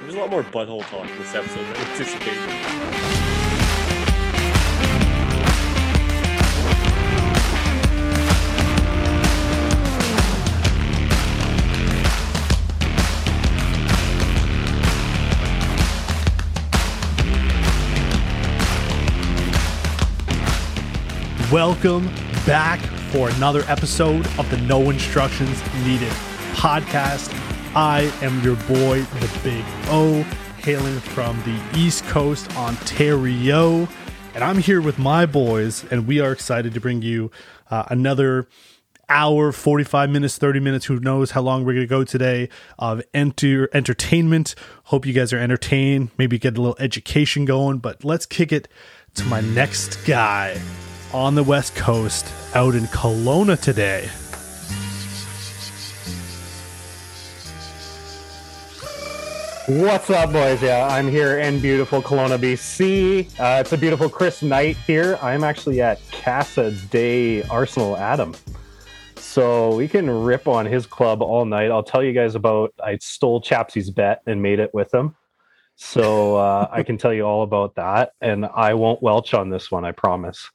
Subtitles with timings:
[0.00, 2.50] There's a lot more butthole talk in this episode than anticipated.
[21.52, 22.06] Welcome
[22.46, 22.80] back
[23.12, 26.12] for another episode of the No Instructions Needed
[26.54, 27.43] podcast.
[27.76, 30.22] I am your boy, the Big O,
[30.62, 33.88] hailing from the East Coast, Ontario.
[34.32, 37.32] And I'm here with my boys, and we are excited to bring you
[37.72, 38.46] uh, another
[39.08, 42.48] hour, 45 minutes, 30 minutes, who knows how long we're going to go today
[42.78, 44.54] of enter entertainment.
[44.84, 48.68] Hope you guys are entertained, maybe get a little education going, but let's kick it
[49.14, 50.60] to my next guy
[51.12, 54.08] on the West Coast out in Kelowna today.
[59.66, 60.62] What's up, boys?
[60.62, 63.40] Yeah, I'm here in beautiful Kelowna, BC.
[63.40, 65.18] Uh, it's a beautiful crisp night here.
[65.22, 68.34] I'm actually at Casa de Arsenal Adam.
[69.16, 71.70] So we can rip on his club all night.
[71.70, 75.16] I'll tell you guys about I stole Chapsy's bet and made it with him.
[75.76, 78.12] So uh, I can tell you all about that.
[78.20, 80.50] And I won't welch on this one, I promise.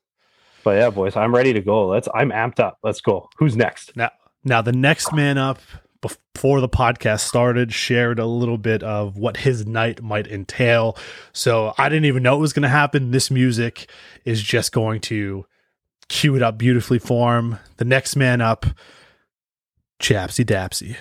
[0.64, 1.88] But yeah, boys, I'm ready to go.
[1.88, 2.78] Let's I'm amped up.
[2.84, 3.28] Let's go.
[3.40, 3.98] Who's next?
[3.98, 4.12] Now,
[4.44, 5.60] now the next man up
[6.02, 10.98] before the podcast started shared a little bit of what his night might entail.
[11.34, 13.12] So I didn't even know it was going to happen.
[13.12, 13.90] This music
[14.26, 15.46] is just going to
[16.08, 17.58] cue it up beautifully for him.
[17.78, 18.66] The next man up,
[20.02, 20.96] Chapsy Dapsy.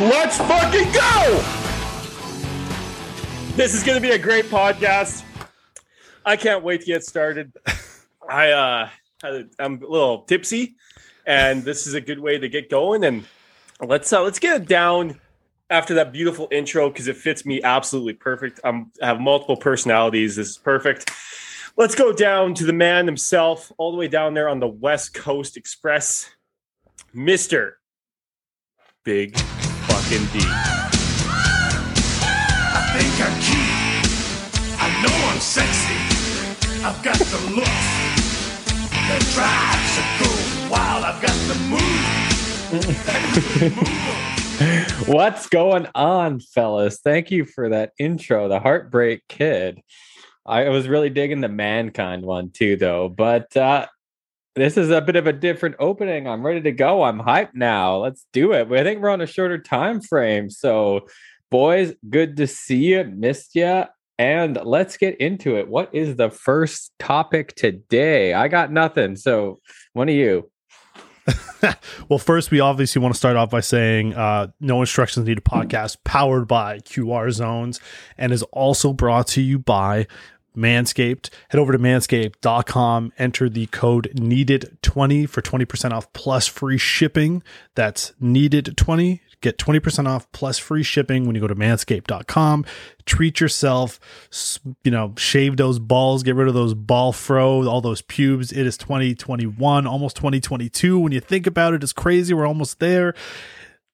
[0.00, 1.63] Let's fucking go!
[3.56, 5.22] This is going to be a great podcast.
[6.26, 7.52] I can't wait to get started.
[8.28, 8.88] I uh,
[9.60, 10.74] I'm a little tipsy,
[11.24, 13.04] and this is a good way to get going.
[13.04, 13.24] And
[13.80, 15.20] let's uh, let's get it down
[15.70, 18.58] after that beautiful intro because it fits me absolutely perfect.
[18.64, 20.34] I'm, I have multiple personalities.
[20.34, 21.12] This is perfect.
[21.76, 25.14] Let's go down to the man himself, all the way down there on the West
[25.14, 26.28] Coast Express,
[27.12, 27.78] Mister
[29.04, 30.44] Big fucking D.
[35.34, 35.94] I'm sexy.
[36.84, 37.68] I've got the looks
[38.92, 40.30] that drives go
[40.70, 41.02] wild.
[41.02, 41.56] I've got the
[44.94, 45.08] move.
[45.08, 47.00] What's going on, fellas?
[47.00, 49.82] Thank you for that intro, the Heartbreak Kid.
[50.46, 53.08] I was really digging the mankind one too, though.
[53.08, 53.88] But uh,
[54.54, 56.28] this is a bit of a different opening.
[56.28, 57.02] I'm ready to go.
[57.02, 57.96] I'm hyped now.
[57.96, 58.70] Let's do it.
[58.70, 60.48] I think we're on a shorter time frame.
[60.48, 61.08] So,
[61.50, 63.02] boys, good to see you.
[63.02, 63.86] Missed you.
[64.18, 65.68] And let's get into it.
[65.68, 68.32] What is the first topic today?
[68.32, 69.16] I got nothing.
[69.16, 69.60] So,
[69.92, 70.50] one of you.
[72.08, 75.96] well, first, we obviously want to start off by saying uh, No Instructions Needed podcast
[76.04, 77.80] powered by QR Zones
[78.18, 80.06] and is also brought to you by
[80.56, 81.30] Manscaped.
[81.48, 87.42] Head over to manscaped.com, enter the code needed20 for 20% off plus free shipping.
[87.74, 89.20] That's needed20.
[89.44, 92.64] Get 20% off plus free shipping when you go to manscaped.com.
[93.04, 94.00] Treat yourself,
[94.84, 98.52] you know, shave those balls, get rid of those ball fro, all those pubes.
[98.52, 100.98] It is 2021, almost 2022.
[100.98, 102.32] When you think about it, it's crazy.
[102.32, 103.12] We're almost there.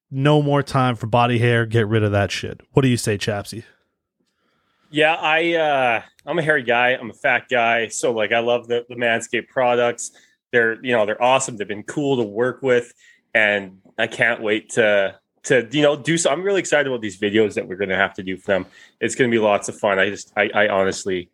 [0.09, 1.65] No more time for body hair.
[1.65, 2.61] Get rid of that shit.
[2.71, 3.65] What do you say, Chapsy?
[4.89, 6.91] Yeah, I uh I'm a hairy guy.
[6.91, 7.89] I'm a fat guy.
[7.89, 10.11] So like I love the, the Manscaped products.
[10.53, 11.57] They're you know, they're awesome.
[11.57, 12.93] They've been cool to work with.
[13.33, 16.29] And I can't wait to to you know do so.
[16.29, 18.65] I'm really excited about these videos that we're gonna have to do for them.
[18.99, 19.99] It's gonna be lots of fun.
[19.99, 21.29] I just I, I honestly,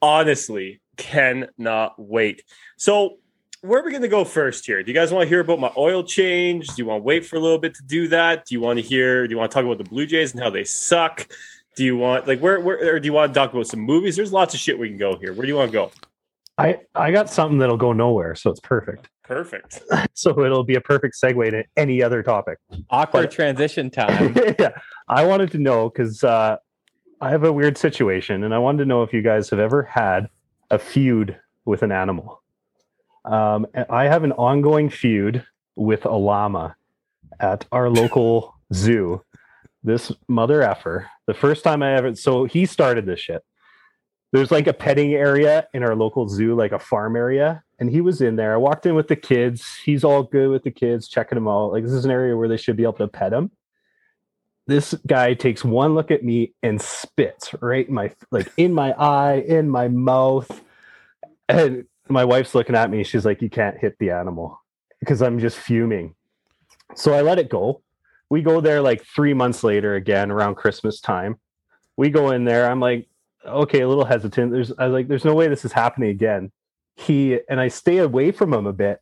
[0.00, 2.42] honestly cannot wait.
[2.76, 3.18] So
[3.64, 4.82] where are we going to go first here?
[4.82, 6.66] Do you guys want to hear about my oil change?
[6.66, 8.44] Do you want to wait for a little bit to do that?
[8.44, 9.26] Do you want to hear?
[9.26, 11.26] Do you want to talk about the Blue Jays and how they suck?
[11.74, 14.16] Do you want like where where or do you want to talk about some movies?
[14.16, 15.32] There's lots of shit we can go here.
[15.32, 15.90] Where do you want to go?
[16.58, 19.08] I I got something that'll go nowhere, so it's perfect.
[19.24, 19.82] Perfect.
[20.12, 22.58] so it'll be a perfect segue to any other topic.
[22.90, 24.34] Awkward But- transition time.
[24.58, 24.72] yeah,
[25.08, 26.58] I wanted to know because uh,
[27.22, 29.82] I have a weird situation, and I wanted to know if you guys have ever
[29.82, 30.28] had
[30.70, 32.42] a feud with an animal.
[33.24, 35.42] Um, I have an ongoing feud
[35.74, 36.76] with a llama
[37.40, 39.22] at our local zoo.
[39.82, 41.08] This mother effer.
[41.26, 43.42] The first time I ever, so he started this shit.
[44.34, 48.02] There's like a petting area in our local zoo, like a farm area, and he
[48.02, 48.52] was in there.
[48.52, 49.78] I walked in with the kids.
[49.84, 51.72] He's all good with the kids, checking them out.
[51.72, 53.50] Like this is an area where they should be able to pet him
[54.66, 58.92] this guy takes one look at me and spits right in my like in my
[58.92, 60.62] eye in my mouth
[61.48, 63.04] And my wife's looking at me.
[63.04, 64.60] She's like, "You can't hit the animal,"
[65.00, 66.14] because I'm just fuming.
[66.94, 67.82] So I let it go.
[68.30, 71.36] We go there like three months later again around Christmas time.
[71.96, 72.70] We go in there.
[72.70, 73.08] I'm like,
[73.46, 74.52] okay, a little hesitant.
[74.52, 76.52] There's I was like, there's no way this is happening again.
[76.96, 79.00] He and I stay away from him a bit,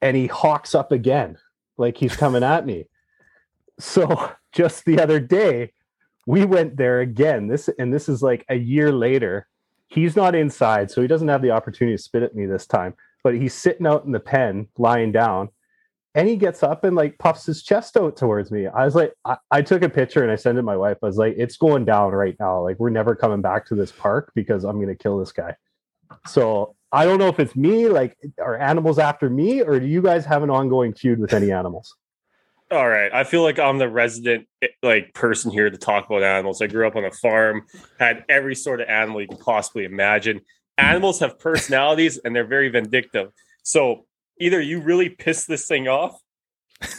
[0.00, 1.38] and he hawks up again,
[1.76, 2.86] like he's coming at me.
[3.78, 5.72] So just the other day,
[6.26, 7.48] we went there again.
[7.48, 9.48] This and this is like a year later.
[9.88, 12.94] He's not inside, so he doesn't have the opportunity to spit at me this time.
[13.22, 15.50] But he's sitting out in the pen, lying down,
[16.16, 18.66] and he gets up and like puffs his chest out towards me.
[18.66, 20.96] I was like, I, I took a picture and I sent it to my wife.
[21.02, 22.62] I was like, it's going down right now.
[22.62, 25.54] Like we're never coming back to this park because I'm gonna kill this guy.
[26.26, 30.00] So I don't know if it's me, like are animals after me, or do you
[30.00, 31.94] guys have an ongoing feud with any animals?
[32.70, 33.12] All right.
[33.12, 36.62] I feel like I'm the resident eh, like person here to talk about animals.
[36.62, 37.66] I grew up on a farm,
[38.00, 40.40] had every sort of animal you can possibly imagine.
[40.78, 43.32] Animals have personalities and they're very vindictive.
[43.62, 44.05] So
[44.38, 46.20] either you really piss this thing off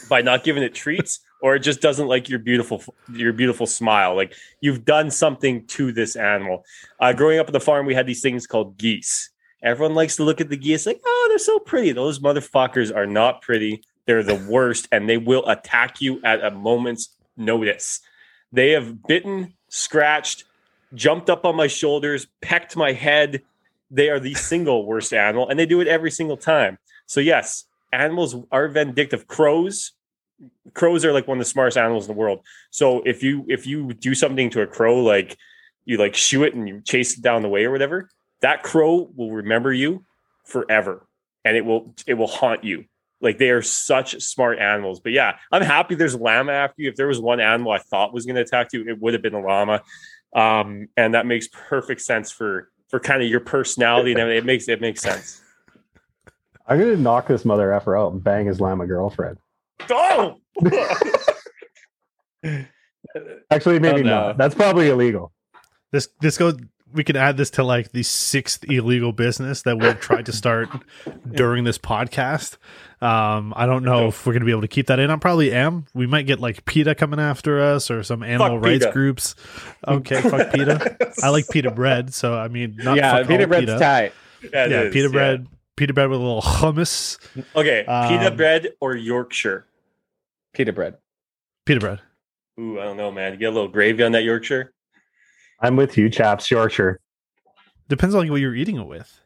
[0.08, 2.82] by not giving it treats, or it just doesn't like your beautiful
[3.12, 4.14] your beautiful smile.
[4.14, 6.64] Like you've done something to this animal.
[7.00, 9.30] Uh, growing up on the farm, we had these things called geese.
[9.62, 11.92] Everyone likes to look at the geese like, oh, they're so pretty.
[11.92, 13.82] Those motherfuckers are not pretty.
[14.06, 18.00] They're the worst, and they will attack you at a moment's notice.
[18.52, 20.44] They have bitten, scratched,
[20.94, 23.42] jumped up on my shoulders, pecked my head.
[23.90, 26.78] They are the single worst animal, and they do it every single time.
[27.08, 29.26] So yes, animals are vindictive.
[29.26, 29.92] Crows,
[30.74, 32.40] crows are like one of the smartest animals in the world.
[32.70, 35.36] So if you if you do something to a crow, like
[35.84, 38.08] you like shoo it and you chase it down the way or whatever,
[38.42, 40.04] that crow will remember you
[40.44, 41.06] forever,
[41.44, 42.84] and it will it will haunt you.
[43.20, 45.00] Like they are such smart animals.
[45.00, 46.90] But yeah, I'm happy there's a llama after you.
[46.90, 49.22] If there was one animal I thought was going to attack you, it would have
[49.22, 49.82] been a llama.
[50.36, 54.38] Um, and that makes perfect sense for for kind of your personality and everything.
[54.38, 55.42] It makes it makes sense.
[56.68, 59.38] I'm gonna knock this mother effer out and bang his llama girlfriend.
[59.90, 60.36] Oh,
[63.50, 64.10] Actually, maybe Oh, no.
[64.28, 64.38] not.
[64.38, 65.32] That's probably illegal.
[65.92, 66.56] This this goes.
[66.90, 70.68] We can add this to like the sixth illegal business that we've tried to start
[71.30, 72.56] during this podcast.
[73.02, 75.10] Um, I don't know if we're gonna be able to keep that in.
[75.10, 75.84] I probably am.
[75.94, 78.92] We might get like PETA coming after us or some animal Fuck rights PETA.
[78.92, 79.34] groups.
[79.86, 81.12] Okay, fuck PETA.
[81.22, 83.78] I like pita bread, so I mean, not yeah, fuck pita bread's PETA.
[83.78, 84.12] tight.
[84.52, 85.12] Yeah, it Yeah, is, pita yeah.
[85.12, 85.46] bread,
[85.78, 87.18] pita bread with a little hummus.
[87.56, 89.66] Okay, pita Um, bread or Yorkshire?
[90.52, 90.96] Pita bread.
[91.64, 92.00] Pita bread.
[92.60, 93.32] Ooh, I don't know, man.
[93.32, 94.72] You get a little gravy on that Yorkshire.
[95.60, 96.50] I'm with you, chaps.
[96.50, 97.00] Yorkshire.
[97.88, 99.20] Depends on like what you're eating it with.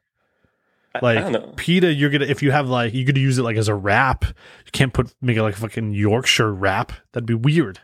[0.95, 1.53] I- I Like don't know.
[1.57, 4.25] pita, you're gonna if you have like you could use it like as a wrap.
[4.25, 6.93] You can't put make it like a fucking Yorkshire wrap.
[7.13, 7.81] That'd be weird.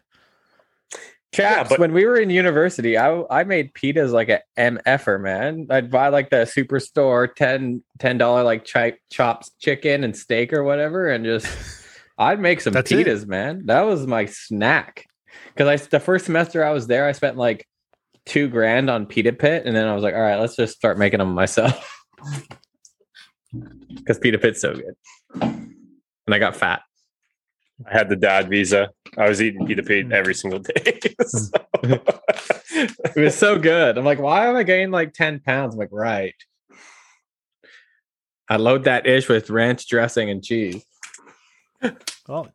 [1.34, 5.66] Chaps, but- when we were in university, I I made pitas like a MFer, man.
[5.70, 11.08] I'd buy like the superstore 10 $10 like chi- chops chicken and steak or whatever,
[11.08, 11.46] and just
[12.18, 13.06] I'd make some That's it.
[13.06, 13.66] pitas, man.
[13.66, 15.04] That was my snack.
[15.54, 17.66] Because I the first semester I was there, I spent like
[18.24, 20.98] two grand on pita pit, and then I was like, all right, let's just start
[20.98, 22.02] making them myself.
[23.94, 24.94] Because pita pit's so good,
[25.40, 26.82] and I got fat.
[27.86, 28.90] I had the dad visa.
[29.16, 31.00] I was eating pita pita every single day.
[31.26, 31.50] So-
[32.70, 33.96] It was so good.
[33.98, 35.74] I'm like, why am I gaining like 10 pounds?
[35.74, 36.34] I'm like, right.
[38.48, 40.84] I load that ish with ranch dressing and cheese.
[42.28, 42.48] Well,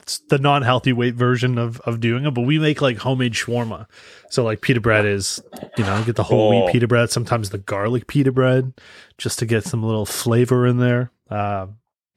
[0.00, 3.86] it's the non-healthy weight version of of doing it, but we make like homemade shawarma.
[4.30, 5.40] So like pita bread is,
[5.76, 6.64] you know, get the whole Oh.
[6.64, 8.72] wheat pita bread, sometimes the garlic pita bread,
[9.18, 11.10] just to get some little flavor in there.
[11.30, 11.68] Uh,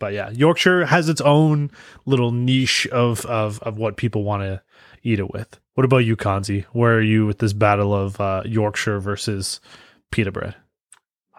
[0.02, 1.70] but yeah, Yorkshire has its own
[2.06, 4.62] little niche of of of what people want to
[5.04, 5.60] eat it with.
[5.76, 6.66] What about you, Consie?
[6.74, 9.62] Where are you with this battle of uh, Yorkshire versus
[10.12, 10.56] pita bread?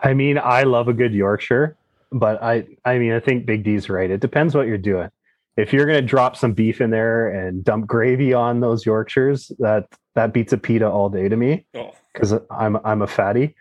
[0.02, 1.76] I mean, I love a good Yorkshire,
[2.12, 4.08] but I I mean, I think Big D's right.
[4.08, 5.10] It depends what you're doing.
[5.56, 9.50] If you're going to drop some beef in there and dump gravy on those Yorkshires,
[9.58, 13.56] that that beats a pita all day to me oh, because I'm I'm a fatty.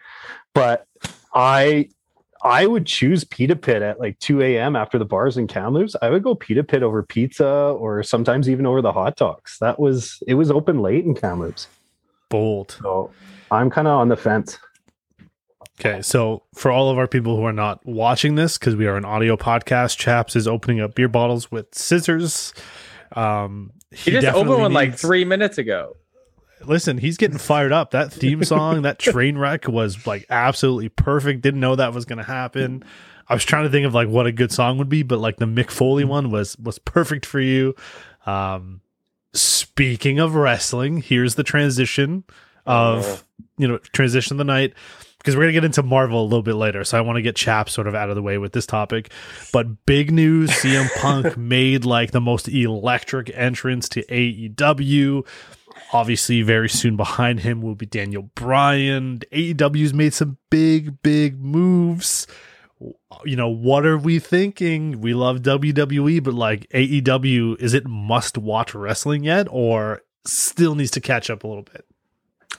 [0.53, 0.85] But
[1.33, 1.89] I
[2.43, 4.75] I would choose pita pit at like 2 a.m.
[4.75, 5.95] after the bars in Kamloops.
[6.01, 9.57] I would go pita pit over pizza or sometimes even over the hot dogs.
[9.59, 11.67] That was it was open late in Kamloops.
[12.29, 12.77] Bold.
[12.81, 13.11] So
[13.51, 14.57] I'm kind of on the fence.
[15.79, 18.97] Okay, so for all of our people who are not watching this, because we are
[18.97, 22.53] an audio podcast, Chaps is opening up beer bottles with scissors.
[23.15, 25.95] Um, He, just opened one like three minutes ago.
[26.65, 27.91] Listen, he's getting fired up.
[27.91, 31.41] That theme song, that train wreck, was like absolutely perfect.
[31.41, 32.83] Didn't know that was going to happen.
[33.27, 35.37] I was trying to think of like what a good song would be, but like
[35.37, 37.75] the Mick Foley one was was perfect for you.
[38.25, 38.81] Um,
[39.33, 42.23] speaking of wrestling, here's the transition
[42.65, 43.23] of
[43.57, 44.73] you know transition of the night.
[45.17, 47.35] because we're gonna get into Marvel a little bit later, so I want to get
[47.35, 49.11] Chap sort of out of the way with this topic.
[49.53, 55.25] But big news: CM Punk made like the most electric entrance to AEW.
[55.93, 59.19] Obviously, very soon behind him will be Daniel Bryan.
[59.31, 62.27] AEW's made some big, big moves.
[63.25, 65.01] You know, what are we thinking?
[65.01, 70.91] We love WWE, but like AEW, is it must watch wrestling yet, or still needs
[70.91, 71.85] to catch up a little bit?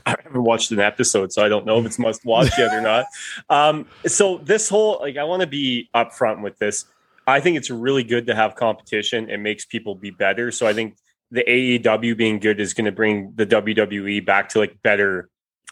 [0.05, 2.81] I haven't watched an episode, so I don't know if it's must watch yet or
[2.81, 3.07] not.
[3.49, 6.85] Um, so this whole like, I want to be upfront with this.
[7.27, 9.31] I think it's really good to have competition.
[9.31, 10.51] It makes people be better.
[10.51, 10.97] So I think
[11.33, 15.31] the AEW being good is going to bring the WWE back to like better,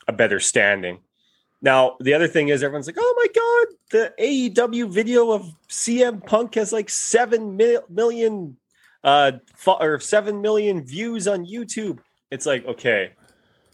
[0.09, 1.01] a better standing.
[1.61, 6.25] Now the other thing is everyone's like, oh my god, the AEW video of CM
[6.25, 8.57] Punk has like seven mil- million,
[9.05, 11.99] uh, fo- or seven million views on YouTube.
[12.31, 13.13] It's like okay,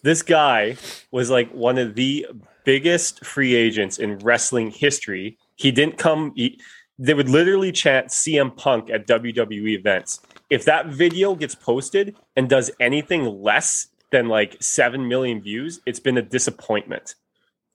[0.02, 0.76] this guy
[1.12, 2.26] was like one of the
[2.64, 5.38] biggest free agents in wrestling history.
[5.54, 6.32] He didn't come.
[6.34, 6.60] He,
[6.98, 10.20] they would literally chant CM Punk at WWE events.
[10.48, 16.00] If that video gets posted and does anything less than like 7 million views, it's
[16.00, 17.14] been a disappointment.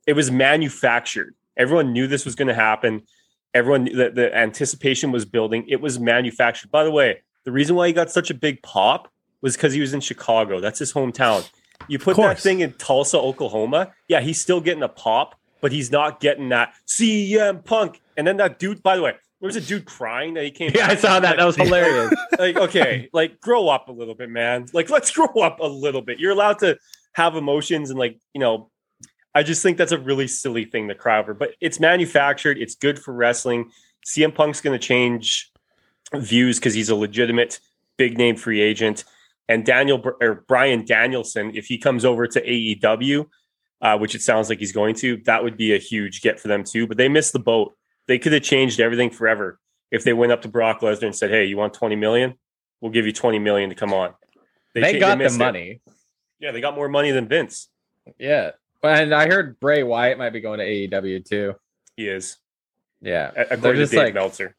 [0.08, 1.36] It was manufactured.
[1.58, 3.04] Everyone knew this was going to happen.
[3.54, 5.66] Everyone, the, the anticipation was building.
[5.68, 6.72] It was manufactured.
[6.72, 9.12] By the way, the reason why he got such a big pop
[9.42, 10.60] was because he was in Chicago.
[10.60, 11.48] That's his hometown.
[11.88, 13.94] You put that thing in Tulsa, Oklahoma.
[14.08, 18.02] Yeah, he's still getting a pop, but he's not getting that CM Punk.
[18.16, 20.72] And then that dude, by the way, there was a dude crying that he came.
[20.76, 21.38] Yeah, I saw that.
[21.38, 22.14] That was hilarious.
[22.38, 24.68] like, okay, like grow up a little bit, man.
[24.72, 26.20] Like, let's grow up a little bit.
[26.20, 26.78] You're allowed to
[27.14, 28.70] have emotions and like, you know,
[29.34, 31.34] I just think that's a really silly thing to cry over.
[31.34, 32.58] But it's manufactured.
[32.60, 33.72] It's good for wrestling.
[34.06, 35.52] CM Punk's going to change
[36.14, 37.60] views because he's a legitimate
[37.98, 39.06] big name free agent.
[39.50, 43.28] And Daniel or Bryan Danielson, if he comes over to AEW,
[43.82, 46.48] uh, which it sounds like he's going to, that would be a huge get for
[46.48, 46.86] them too.
[46.86, 47.76] But they missed the boat.
[48.08, 49.60] They could have changed everything forever
[49.92, 52.36] if they went up to Brock Lesnar and said, "Hey, you want twenty million?
[52.82, 54.14] We'll give you twenty million to come on."
[54.74, 55.40] They, cha- got the missed it.
[55.40, 55.82] money.
[56.40, 57.68] Yeah, they got more money than Vince.
[58.18, 58.52] Yeah.
[58.84, 61.54] And I heard Bray Wyatt might be going to AEW too.
[61.96, 62.38] He is,
[63.02, 63.32] Yeah.
[63.36, 64.56] a- according to just Dave like- Meltzer.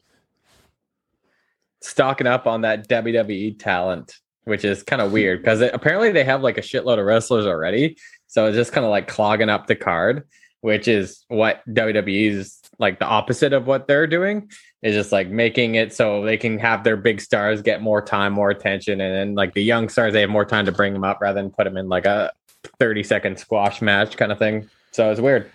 [1.81, 6.43] stocking up on that WWE talent, which is kind of weird because apparently they have
[6.43, 7.97] like a shitload of wrestlers already.
[8.29, 10.23] So it's just kind of like clogging up the card,
[10.61, 14.51] which is what WWE is like the opposite of what they're doing.
[14.83, 18.33] Is just like making it so they can have their big stars get more time,
[18.33, 21.05] more attention, and then like the young stars, they have more time to bring them
[21.05, 22.33] up rather than put them in like a
[22.81, 24.69] 30 second squash match kind of thing.
[24.91, 25.51] So it's weird.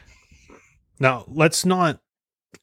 [0.99, 1.99] Now, let's not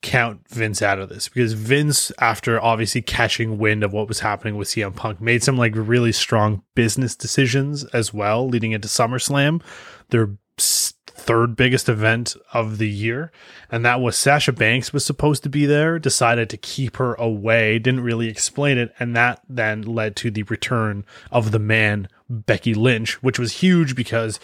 [0.03, 4.57] count Vince out of this because Vince, after obviously catching wind of what was happening
[4.57, 9.63] with CM Punk, made some like really strong business decisions as well leading into SummerSlam,
[10.11, 10.84] their s-
[11.25, 13.33] third biggest event of the year.
[13.71, 17.79] And that was Sasha Banks was supposed to be there, decided to keep her away,
[17.79, 18.93] didn't really explain it.
[18.99, 23.97] And that then led to the return of the man, Becky Lynch, which was huge
[23.97, 24.39] because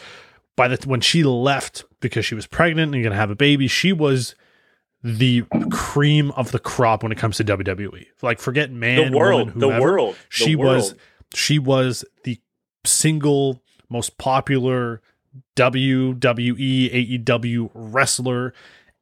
[0.57, 3.69] by the when she left because she was pregnant and going to have a baby,
[3.69, 4.35] she was
[5.03, 8.07] the cream of the crop when it comes to WWE.
[8.23, 10.15] Like forget man, the world, woman, the world.
[10.15, 10.95] the She was
[11.35, 12.39] she was the
[12.85, 15.03] single most popular
[15.57, 18.53] WWE AEW wrestler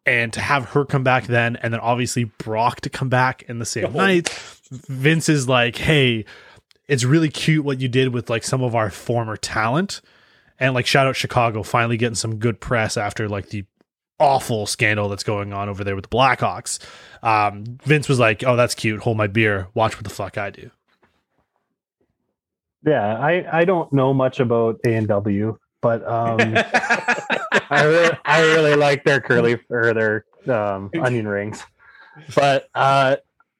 [0.06, 3.58] and to have her come back then and then obviously Brock to come back in
[3.58, 3.90] the same Oh.
[3.90, 4.28] night
[4.70, 6.24] Vince is like hey
[6.86, 10.00] it's really cute what you did with like some of our former talent
[10.58, 13.64] and like shout out Chicago finally getting some good press after like the
[14.20, 16.80] awful scandal that's going on over there with the Blackhawks.
[17.22, 19.00] Um, Vince was like, "Oh, that's cute.
[19.02, 19.68] Hold my beer.
[19.74, 20.72] Watch what the fuck I do."
[22.84, 26.38] Yeah, I, I don't know much about A and W, but um,
[27.70, 31.62] I really, I really like their curly or their um, onion rings.
[32.34, 33.16] But uh,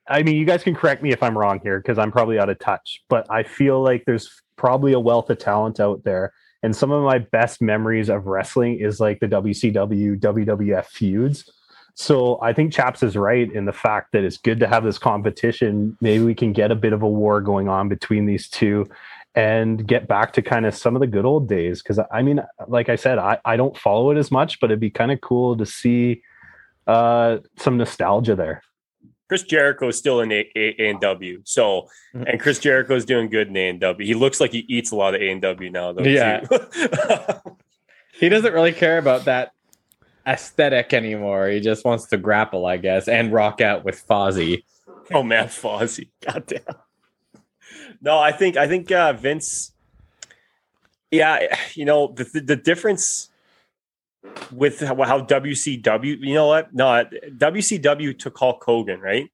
[0.09, 2.49] I mean, you guys can correct me if I'm wrong here because I'm probably out
[2.49, 3.03] of touch.
[3.09, 6.33] But I feel like there's probably a wealth of talent out there,
[6.63, 11.51] and some of my best memories of wrestling is like the WCW WWF feuds.
[11.95, 14.99] So I think Chaps is right in the fact that it's good to have this
[14.99, 15.99] competition.
[16.01, 18.87] Maybe we can get a bit of a war going on between these two
[19.39, 21.81] and get back to kind of some of the good old days.
[21.81, 24.81] Cause I mean, like I said, I, I don't follow it as much, but it'd
[24.81, 26.23] be kind of cool to see
[26.89, 28.63] uh, some nostalgia there.
[29.29, 31.41] Chris Jericho is still in A A and W.
[31.45, 32.31] So, Mhm.
[32.33, 34.05] and Chris Jericho is doing good in A and W.
[34.07, 36.03] He looks like he eats a lot of A and W now, though.
[36.03, 36.41] Yeah.
[38.15, 39.53] he doesn't really care about that
[40.27, 41.49] aesthetic anymore.
[41.49, 44.65] He just wants to grapple, I guess, and rock out with Fozzy.
[45.13, 46.09] oh man, Fozzy.
[46.27, 46.63] Goddamn.
[48.01, 49.73] No, I think I think uh, Vince.
[51.11, 53.31] Yeah, you know the the, the difference.
[54.53, 56.75] with how, how WCW, you know what?
[56.75, 59.31] No, WCW took Hulk Hogan, right?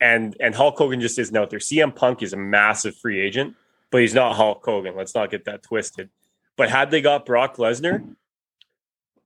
[0.00, 1.58] And and Hulk Hogan just isn't out there.
[1.58, 3.56] CM Punk is a massive free agent,
[3.90, 4.94] but he's not Hulk Hogan.
[4.96, 6.08] Let's not get that twisted.
[6.56, 8.14] But had they got Brock Lesnar,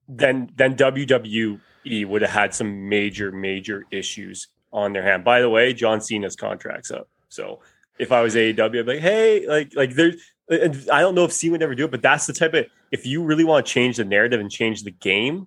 [0.09, 1.61] then then WWE
[2.07, 5.25] would have had some major major issues on their hand.
[5.25, 7.09] By the way, John Cena's contract's up.
[7.29, 7.61] So
[7.99, 10.17] if I was AEW, I'd be like, hey, like like there's
[10.49, 12.67] and I don't know if C would ever do it, but that's the type of
[12.91, 15.47] if you really want to change the narrative and change the game,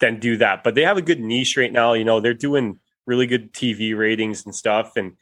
[0.00, 0.64] then do that.
[0.64, 1.92] But they have a good niche right now.
[1.94, 4.96] You know, they're doing really good TV ratings and stuff.
[4.96, 5.12] And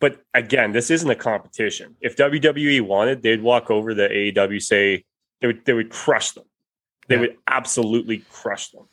[0.00, 1.96] but again, this isn't a competition.
[2.00, 5.04] If WWE wanted, they'd walk over the AEW, say
[5.40, 6.44] they would they would crush them.
[7.08, 7.20] They Yeah.
[7.22, 8.88] would absolutely crush them.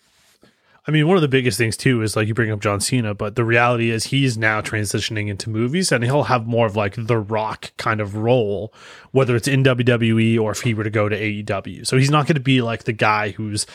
[0.85, 3.13] I mean, one of the biggest things too is like you bring up John Cena,
[3.13, 6.95] but the reality is he's now transitioning into movies and he'll have more of like
[6.97, 8.73] the rock kind of role,
[9.11, 11.87] whether it's in WWE or if he were to go to AEW.
[11.87, 13.65] So he's not going to be like the guy who's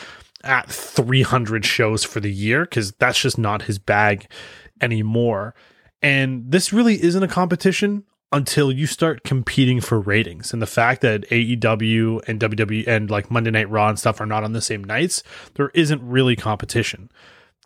[0.43, 4.27] at 300 shows for the year because that's just not his bag
[4.79, 5.55] anymore.
[6.03, 10.53] And this really isn't a competition until you start competing for ratings.
[10.53, 14.25] And the fact that AEW and WWE and like Monday Night Raw and stuff are
[14.25, 15.23] not on the same nights,
[15.55, 17.09] there isn't really competition.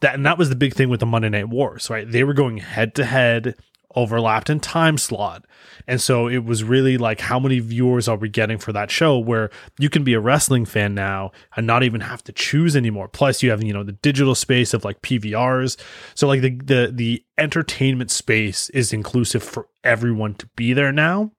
[0.01, 2.09] That and that was the big thing with the Monday Night Wars, right?
[2.09, 3.55] They were going head to head,
[3.95, 5.45] overlapped in time slot.
[5.87, 9.17] And so it was really like how many viewers are we getting for that show
[9.17, 13.07] where you can be a wrestling fan now and not even have to choose anymore.
[13.07, 15.77] Plus you have, you know, the digital space of like PVRs.
[16.15, 21.31] So like the the the entertainment space is inclusive for everyone to be there now.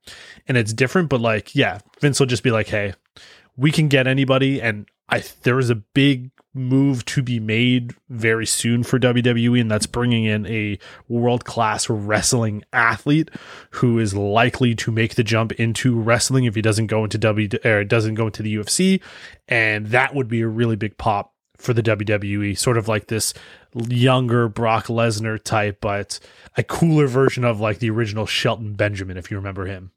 [0.46, 2.94] And it's different, but like, yeah, Vince will just be like, hey,
[3.56, 8.46] we can get anybody and I there is a big move to be made very
[8.46, 13.28] soon for WWE and that's bringing in a world-class wrestling athlete
[13.70, 17.49] who is likely to make the jump into wrestling if he doesn't go into W
[17.64, 19.00] or doesn't go into the UFC
[19.49, 23.34] and that would be a really big pop for the WWE sort of like this
[23.75, 26.20] younger Brock Lesnar type but
[26.56, 29.90] a cooler version of like the original Shelton Benjamin if you remember him.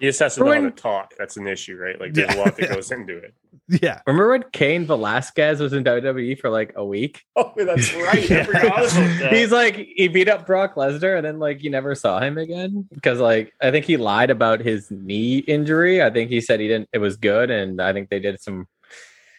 [0.00, 1.14] He just has to know how to When- talk.
[1.18, 2.00] That's an issue, right?
[2.00, 2.42] Like there's a Yeah.
[2.44, 3.34] lot that goes into it.
[3.82, 4.00] Yeah.
[4.06, 7.22] Remember when Cain Velasquez was in WWE for like a week?
[7.36, 8.30] Oh, that's right.
[8.30, 9.32] I forgot that.
[9.32, 12.86] He's like he beat up Brock Lesnar and then like you never saw him again
[12.92, 16.02] because like I think he lied about his knee injury.
[16.02, 16.88] I think he said he didn't.
[16.92, 18.66] It was good, and I think they did some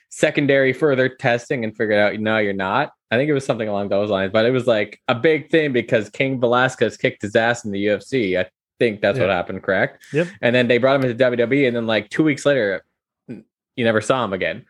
[0.10, 2.92] secondary further testing and figured out no, you're not.
[3.12, 5.74] I think it was something along those lines, but it was like a big thing
[5.74, 8.40] because Cain Velasquez kicked his ass in the UFC.
[8.40, 8.48] I
[8.80, 10.04] think that's what happened, correct?
[10.14, 10.28] Yep.
[10.42, 12.84] And then they brought him into WWE, and then like two weeks later,
[13.28, 14.66] you never saw him again.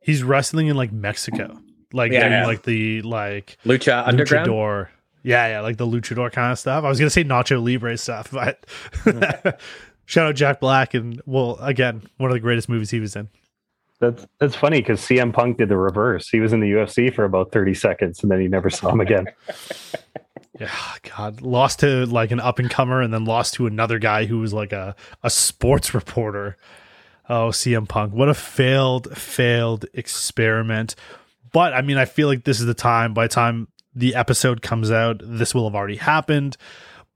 [0.00, 1.58] He's wrestling in like Mexico.
[1.92, 2.28] Like Yeah.
[2.28, 4.48] doing like the like Lucha Underground.
[4.48, 4.88] luchador.
[5.22, 6.84] Yeah, yeah, like the luchador kind of stuff.
[6.84, 8.64] I was gonna say Nacho Libre stuff, but
[9.04, 9.58] mm.
[10.06, 13.28] shout out Jack Black and well, again, one of the greatest movies he was in.
[14.00, 16.28] That's that's funny because CM Punk did the reverse.
[16.28, 19.00] He was in the UFC for about 30 seconds and then he never saw him
[19.00, 19.26] again.
[20.60, 20.70] Yeah,
[21.16, 24.40] God, lost to like an up and comer, and then lost to another guy who
[24.40, 26.58] was like a a sports reporter.
[27.28, 30.94] Oh, CM Punk, what a failed failed experiment.
[31.52, 33.14] But I mean, I feel like this is the time.
[33.14, 36.56] By the time the episode comes out, this will have already happened.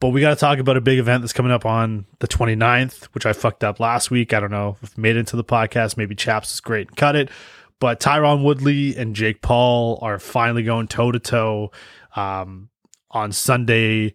[0.00, 3.04] But we got to talk about a big event that's coming up on the 29th,
[3.14, 4.32] which I fucked up last week.
[4.32, 5.96] I don't know if made it into the podcast.
[5.96, 7.30] Maybe Chaps is great and cut it.
[7.78, 11.72] But Tyron Woodley and Jake Paul are finally going toe to toe
[13.14, 14.12] on Sunday,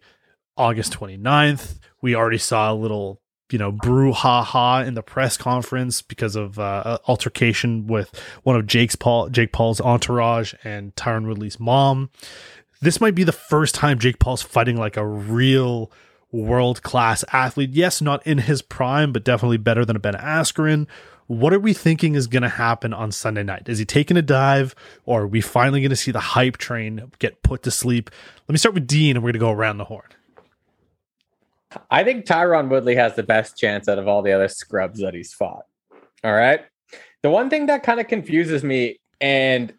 [0.56, 1.78] August 29th.
[2.02, 6.98] We already saw a little, you know, brouhaha in the press conference because of uh,
[7.08, 12.10] altercation with one of Jake's Paul Jake Paul's entourage and Tyron Woodley's mom.
[12.80, 15.90] This might be the first time Jake Paul's fighting like a real
[16.32, 17.70] world class athlete.
[17.72, 20.86] Yes, not in his prime, but definitely better than a Ben Askren.
[21.30, 23.68] What are we thinking is going to happen on Sunday night?
[23.68, 24.74] Is he taking a dive,
[25.06, 28.10] or are we finally going to see the hype train get put to sleep?
[28.48, 30.08] Let me start with Dean, and we're going to go around the horn.
[31.88, 35.14] I think Tyron Woodley has the best chance out of all the other scrubs that
[35.14, 35.66] he's fought.
[36.24, 36.62] All right.
[37.22, 39.72] The one thing that kind of confuses me, and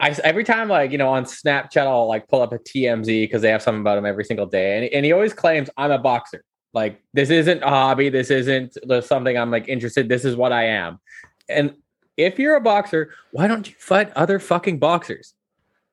[0.00, 3.40] I every time like you know on Snapchat I'll like pull up a TMZ because
[3.40, 5.98] they have something about him every single day, and, and he always claims I'm a
[5.98, 6.42] boxer.
[6.72, 8.08] Like this isn't a hobby.
[8.08, 10.08] This isn't something I'm like interested.
[10.08, 11.00] This is what I am.
[11.48, 11.74] And
[12.16, 15.34] if you're a boxer, why don't you fight other fucking boxers?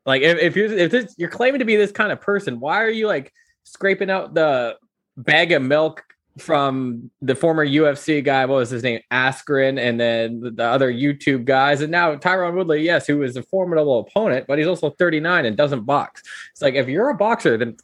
[0.06, 2.82] Like if, if you're if this, you're claiming to be this kind of person, why
[2.84, 4.78] are you like scraping out the
[5.18, 6.04] bag of milk
[6.38, 8.46] from the former UFC guy?
[8.46, 9.02] What was his name?
[9.12, 13.36] Askren, and then the, the other YouTube guys, and now Tyron Woodley, yes, who is
[13.36, 16.24] a formidable opponent, but he's also 39 and doesn't box.
[16.52, 17.76] It's like if you're a boxer, then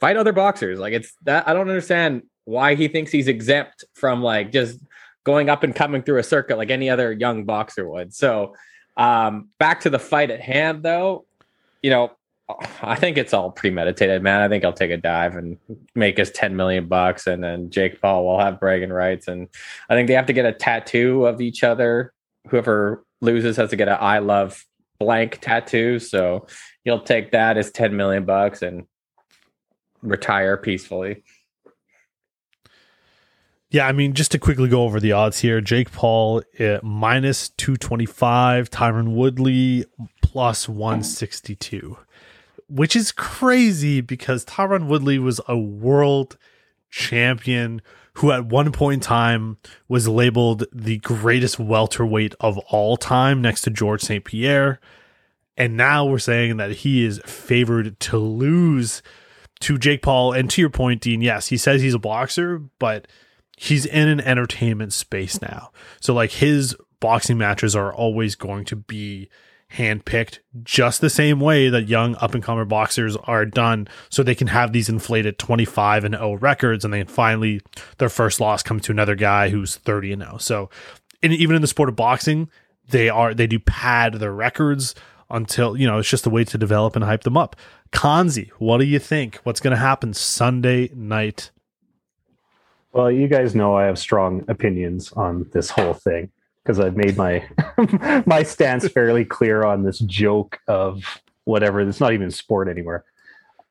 [0.00, 0.78] fight other boxers.
[0.78, 4.78] Like it's that I don't understand why he thinks he's exempt from like just
[5.24, 8.14] going up and coming through a circuit like any other young boxer would.
[8.14, 8.54] So
[8.96, 11.26] Um, back to the fight at hand, though.
[11.82, 12.12] You know,
[12.80, 14.40] I think it's all premeditated, man.
[14.40, 15.58] I think I'll take a dive and
[15.94, 19.48] make us ten million bucks, and then Jake Paul will have bragging rights, and
[19.90, 22.14] I think they have to get a tattoo of each other.
[22.48, 24.64] Whoever loses has to get an "I love
[24.98, 25.98] blank" tattoo.
[25.98, 26.46] So
[26.84, 28.86] you'll take that as ten million bucks and
[30.02, 31.22] retire peacefully.
[33.70, 37.48] Yeah, I mean, just to quickly go over the odds here Jake Paul uh, minus
[37.50, 39.84] 225, Tyron Woodley
[40.22, 41.98] plus 162,
[42.68, 46.38] which is crazy because Tyron Woodley was a world
[46.90, 47.82] champion
[48.14, 53.62] who at one point in time was labeled the greatest welterweight of all time next
[53.62, 54.24] to George St.
[54.24, 54.80] Pierre.
[55.56, 59.02] And now we're saying that he is favored to lose
[59.60, 60.32] to Jake Paul.
[60.32, 63.08] And to your point, Dean, yes, he says he's a boxer, but
[63.56, 65.70] he's in an entertainment space now.
[66.00, 69.28] So like his boxing matches are always going to be
[69.72, 74.34] handpicked just the same way that young up and comer boxers are done so they
[74.34, 77.60] can have these inflated 25 and 0 records and then finally
[77.98, 80.38] their first loss comes to another guy who's 30 and 0.
[80.38, 80.70] So
[81.22, 82.48] even in the sport of boxing,
[82.88, 84.94] they are they do pad their records
[85.30, 87.56] until you know it's just a way to develop and hype them up.
[87.92, 89.36] Consie, what do you think?
[89.44, 91.50] What's going to happen Sunday night?
[92.92, 96.30] Well, you guys know I have strong opinions on this whole thing
[96.62, 97.46] because I've made my
[98.26, 101.80] my stance fairly clear on this joke of whatever.
[101.80, 103.04] It's not even sport anymore.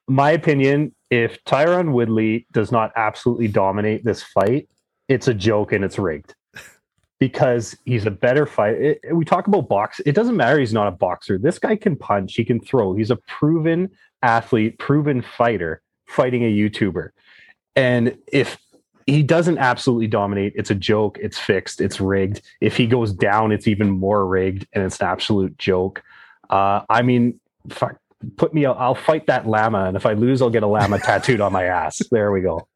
[0.07, 4.69] My opinion: if Tyron Woodley does not absolutely dominate this fight,
[5.07, 6.35] it's a joke and it's rigged
[7.19, 8.97] because he's a better fighter.
[9.11, 10.01] We talk about box.
[10.05, 10.59] It doesn't matter.
[10.59, 11.37] He's not a boxer.
[11.37, 12.35] This guy can punch.
[12.35, 12.93] He can throw.
[12.93, 13.89] He's a proven
[14.21, 17.09] athlete, proven fighter, fighting a YouTuber.
[17.75, 18.57] And if
[19.07, 20.53] he doesn't absolutely dominate.
[20.55, 21.17] It's a joke.
[21.21, 21.79] It's fixed.
[21.79, 22.41] It's rigged.
[22.59, 26.01] If he goes down, it's even more rigged, and it's an absolute joke.
[26.49, 27.97] Uh, I mean, fuck,
[28.37, 28.65] put me.
[28.65, 31.53] I'll, I'll fight that llama, and if I lose, I'll get a llama tattooed on
[31.53, 32.01] my ass.
[32.09, 32.67] There we go.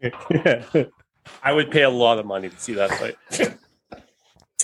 [1.42, 3.56] I would pay a lot of money to see that fight.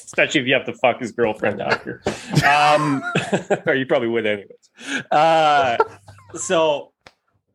[0.09, 2.01] Especially if you have to fuck his girlfriend after.
[2.49, 3.03] Um,
[3.67, 5.05] or you probably would anyways.
[5.11, 5.77] Uh,
[6.35, 6.93] so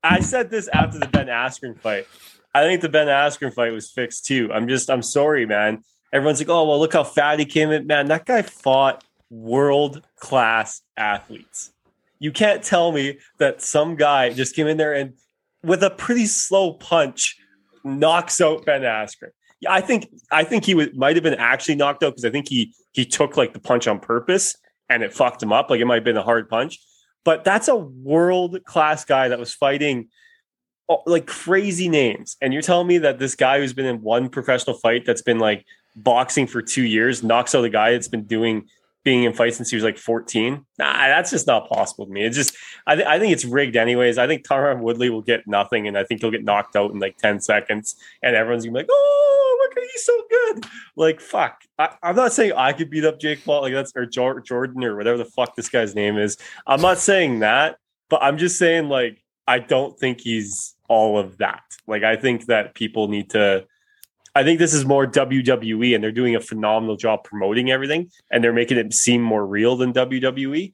[0.04, 2.06] I said this after the Ben Askren fight.
[2.54, 4.52] I think the Ben Askren fight was fixed too.
[4.54, 5.84] I'm just, I'm sorry, man.
[6.14, 7.88] Everyone's like, oh, well, look how fat he came in.
[7.88, 11.74] Man, that guy fought world class athletes.
[12.20, 15.16] You can't tell me that some guy just came in there and
[15.64, 17.36] with a pretty slow punch
[17.84, 19.32] knocks out Ben Askren.
[19.64, 22.50] Yeah, I think I think he might have been actually knocked out because I think
[22.50, 24.58] he he took like the punch on purpose
[24.90, 25.70] and it fucked him up.
[25.70, 26.80] Like it might have been a hard punch,
[27.24, 30.10] but that's a world class guy that was fighting
[30.90, 32.36] uh, like crazy names.
[32.42, 35.40] And you're telling me that this guy who's been in one professional fight that's been
[35.40, 38.68] like boxing for two years knocks out a guy that's been doing
[39.04, 40.66] being in fights since he was like 14.
[40.80, 42.24] Nah, that's just not possible to me.
[42.24, 42.56] It's just,
[42.88, 44.18] I, th- I think it's rigged anyways.
[44.18, 47.00] I think Tyron Woodley will get nothing, and I think he'll get knocked out in
[47.00, 49.43] like 10 seconds, and everyone's gonna be like, oh,
[49.76, 50.66] look at he's so good.
[50.96, 51.62] Like, fuck.
[51.78, 54.96] I, am not saying I could beat up Jake Paul, like that's or Jordan or
[54.96, 56.38] whatever the fuck this guy's name is.
[56.68, 57.78] I'm not saying that,
[58.10, 61.64] but I'm just saying like I don't think he's all of that.
[61.88, 63.66] Like I think that people need to
[64.36, 68.44] I think this is more WWE and they're doing a phenomenal job promoting everything and
[68.44, 70.72] they're making it seem more real than WWE.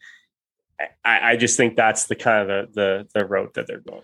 [1.03, 4.03] I, I just think that's the kind of the, the the route that they're going.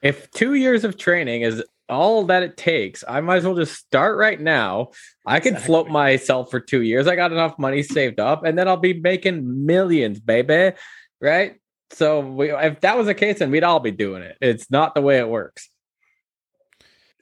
[0.00, 3.74] If two years of training is all that it takes, I might as well just
[3.74, 4.90] start right now.
[5.26, 5.66] I can exactly.
[5.66, 7.06] float myself for two years.
[7.06, 10.76] I got enough money saved up, and then I'll be making millions, baby.
[11.20, 11.60] Right?
[11.90, 14.36] So we, if that was the case, then we'd all be doing it.
[14.40, 15.70] It's not the way it works.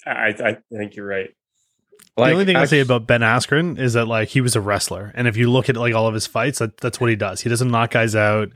[0.07, 1.31] I, I think you're right.
[2.17, 4.55] Like, the only thing I, I say about Ben Askren is that like he was
[4.55, 7.11] a wrestler, and if you look at like all of his fights, that, that's what
[7.11, 7.41] he does.
[7.41, 8.51] He doesn't knock guys out.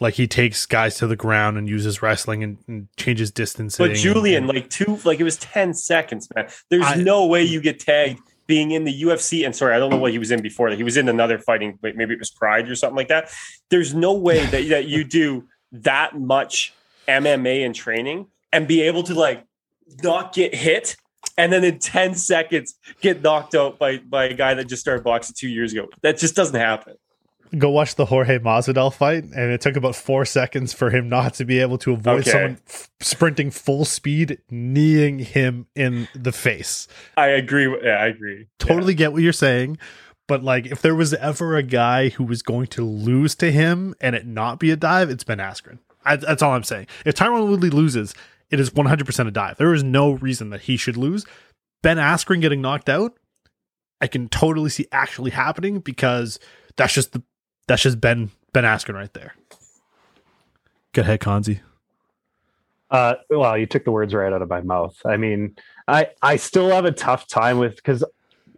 [0.00, 3.78] Like he takes guys to the ground and uses wrestling and, and changes distance.
[3.78, 6.48] But Julian, and, like two, like it was ten seconds, man.
[6.70, 9.44] There's I, no way you get tagged being in the UFC.
[9.44, 10.76] And sorry, I don't know what he was in before that.
[10.76, 13.30] He was in another fighting, maybe it was Pride or something like that.
[13.70, 16.74] There's no way that that you do that much
[17.08, 19.44] MMA and training and be able to like
[20.02, 20.96] not get hit
[21.36, 25.04] and then in 10 seconds get knocked out by by a guy that just started
[25.04, 25.88] boxing two years ago.
[26.02, 26.94] That just doesn't happen.
[27.58, 31.34] Go watch the Jorge Masvidal fight, and it took about four seconds for him not
[31.34, 32.30] to be able to avoid okay.
[32.30, 36.88] someone f- sprinting full speed, kneeing him in the face.
[37.16, 37.66] I agree.
[37.82, 38.48] Yeah, I agree.
[38.58, 38.98] Totally yeah.
[38.98, 39.78] get what you're saying,
[40.26, 43.94] but like, if there was ever a guy who was going to lose to him
[44.00, 45.78] and it not be a dive, it's Ben Askren.
[46.04, 46.86] I, that's all I'm saying.
[47.04, 48.14] If Tyron Woodley loses,
[48.50, 49.56] it is 100% a dive.
[49.56, 51.26] There is no reason that he should lose.
[51.82, 53.18] Ben Askren getting knocked out,
[54.00, 56.38] I can totally see actually happening because
[56.76, 57.22] that's just the
[57.66, 59.34] that's just Ben Ben Askren right there.
[60.92, 61.60] Go ahead, Consie.
[62.90, 64.96] Uh, well, you took the words right out of my mouth.
[65.04, 65.56] I mean,
[65.88, 68.04] I I still have a tough time with because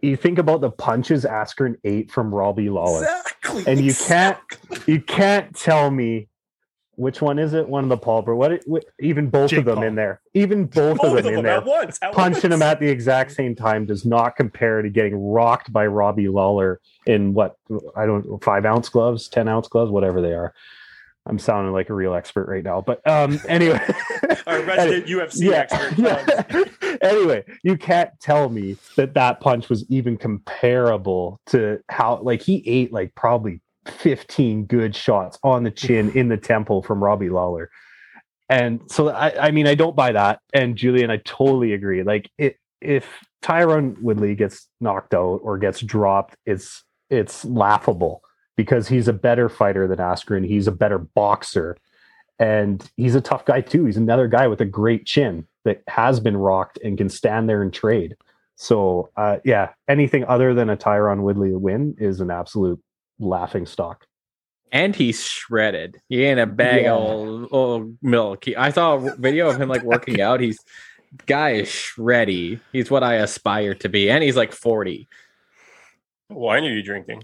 [0.01, 3.63] you think about the punches Askren ate from Robbie Lawler, Exactly.
[3.65, 4.37] and you can't
[4.85, 6.27] you can't tell me
[6.97, 7.69] which one is it.
[7.69, 9.83] One of the Paul, but what, what even both Jake of them Paul.
[9.83, 11.99] in there, even both of them in there, at once.
[12.11, 12.61] punching once.
[12.61, 17.33] at the exact same time does not compare to getting rocked by Robbie Lawler in
[17.33, 17.57] what
[17.95, 20.53] I don't five ounce gloves, ten ounce gloves, whatever they are.
[21.27, 23.79] I'm sounding like a real expert right now, but um, anyway,
[24.47, 25.97] Our resident UFC expert.
[25.99, 26.97] Yeah.
[27.01, 32.63] anyway, you can't tell me that that punch was even comparable to how like he
[32.65, 37.69] ate like probably 15 good shots on the chin in the temple from Robbie Lawler.
[38.49, 40.39] And so I, I mean I don't buy that.
[40.53, 42.03] And Julian, I totally agree.
[42.03, 43.07] Like it if
[43.43, 48.21] Tyron Woodley gets knocked out or gets dropped, it's it's laughable
[48.55, 50.45] because he's a better fighter than Askren.
[50.45, 51.77] He's a better boxer.
[52.39, 53.85] And he's a tough guy too.
[53.85, 57.61] He's another guy with a great chin that has been rocked and can stand there
[57.63, 58.15] and trade.
[58.55, 62.81] So uh, yeah, anything other than a Tyron Woodley win is an absolute
[63.19, 64.05] laughing stock.
[64.71, 65.95] and he's shredded.
[66.09, 66.91] He ain't a bag Yeah.
[66.93, 68.43] of old, old milk.
[68.45, 70.41] He, I saw a video of him like working out.
[70.41, 70.59] He's
[71.25, 72.59] guy is shreddy.
[72.73, 75.07] He's what I aspire to be, and he's like forty.
[76.27, 77.23] What wine are you drinking?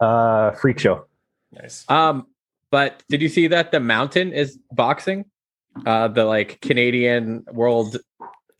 [0.00, 1.06] Uh, freak show.
[1.52, 1.84] Nice.
[1.88, 2.26] Um,
[2.72, 5.26] but did you see that the Mountain is boxing?
[5.86, 7.96] Uh, the like Canadian world.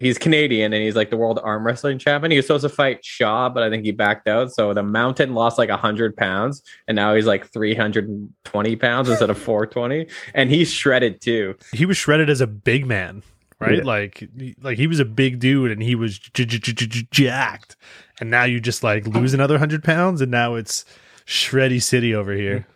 [0.01, 2.31] He's Canadian and he's like the world arm wrestling champion.
[2.31, 4.51] He was supposed to fight Shaw, but I think he backed out.
[4.51, 8.77] So the Mountain lost like hundred pounds, and now he's like three hundred and twenty
[8.77, 11.55] pounds instead of four twenty, and he's shredded too.
[11.73, 13.23] He was shredded as a big man,
[13.61, 13.77] right?
[13.77, 13.85] Yeah.
[13.85, 14.27] Like
[14.63, 17.77] like he was a big dude and he was j- j- j- j- jacked.
[18.21, 20.85] And now you just like lose another hundred pounds, and now it's
[21.27, 22.67] shreddy city over here.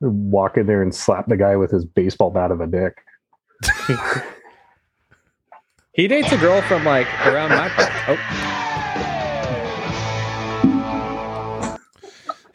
[0.00, 3.02] Walk in there and slap the guy with his baseball bat of a dick.
[5.94, 7.92] He dates a girl from like around my part.
[8.08, 8.16] Oh,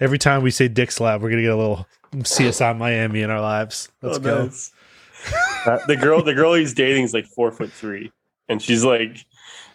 [0.02, 3.42] Every time we say Dick Slab, we're gonna get a little CSI Miami in our
[3.42, 3.90] lives.
[4.02, 4.44] Let's Oh, go.
[4.44, 4.72] nice.
[5.66, 8.12] Uh, the girl, the girl he's dating is like four foot three,
[8.48, 9.26] and she's like,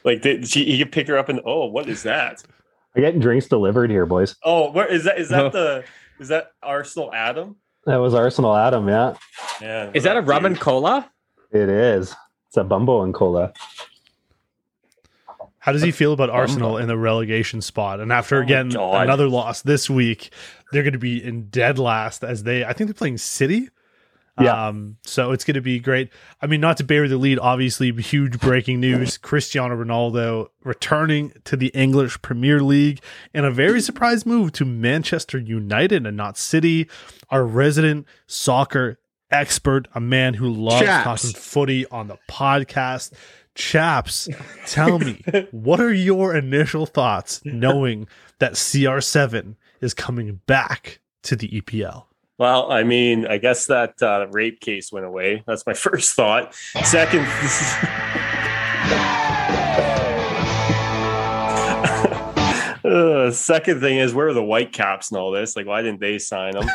[0.05, 2.43] like they, she, he could pick her up and oh, what is that?
[2.97, 4.35] I'm getting drinks delivered here, boys.
[4.45, 5.19] Oh, where is that?
[5.19, 5.51] Is that Oh.
[5.51, 5.85] the?
[6.21, 7.57] Is that Arsenal Adam?
[7.87, 9.15] That was Arsenal Adam, yeah.
[9.61, 9.91] Yeah.
[9.93, 11.11] is that a rum and cola?
[11.53, 12.15] It is.
[12.55, 13.53] It's a Bumbu and Cola.
[15.59, 17.99] How does he feel about Arsenal in the relegation spot?
[17.99, 19.03] And after Oh again God.
[19.03, 20.31] another loss this week,
[20.71, 22.65] they're going to be in dead last as they.
[22.65, 23.71] I think they're playing City.
[24.41, 24.69] Yeah.
[24.69, 26.11] Um, so it's going to be great.
[26.41, 31.57] I mean, not to bury the lead, obviously, huge breaking news: Cristiano Ronaldo returning to
[31.57, 33.01] the English Premier League
[33.33, 36.89] in a very surprise move to Manchester United and not City.
[37.31, 39.01] Our resident soccer
[39.35, 41.23] expert, a man who loves Chaps.
[41.23, 43.13] talking footy on the podcast.
[43.55, 44.29] Chaps,
[44.67, 51.49] tell me, what are your initial thoughts knowing that CR7 is coming back to the
[51.49, 52.07] EPL?
[52.37, 55.45] Well, I mean, I guess that uh, rape case went away.
[55.47, 56.53] That's my first thought.
[56.83, 57.21] Second,
[62.95, 65.57] Uh, second thing is, where are the Whitecaps and all this?
[65.57, 66.69] Like, why didn't they sign them?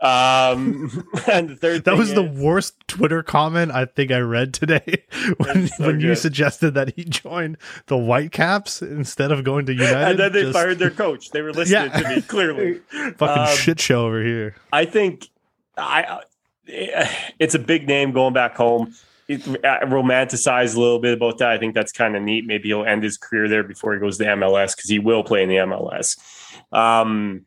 [0.00, 4.20] um, and the third That thing was the is- worst Twitter comment I think I
[4.20, 5.04] read today
[5.36, 9.96] when, so when you suggested that he joined the Whitecaps instead of going to United.
[10.10, 11.30] and then they Just fired their coach.
[11.30, 12.00] They were listening Yeah.
[12.00, 12.80] to me clearly.
[13.16, 14.56] fucking um, shit show over here.
[14.72, 15.28] I think
[15.76, 16.22] I
[16.66, 18.94] it's a big name going back home.
[19.30, 21.50] Uh, romanticize a little bit about that.
[21.50, 22.46] I think that's kind of neat.
[22.46, 25.42] Maybe he'll end his career there before he goes to MLS because he will play
[25.42, 26.16] in the MLS.
[26.72, 27.44] Um,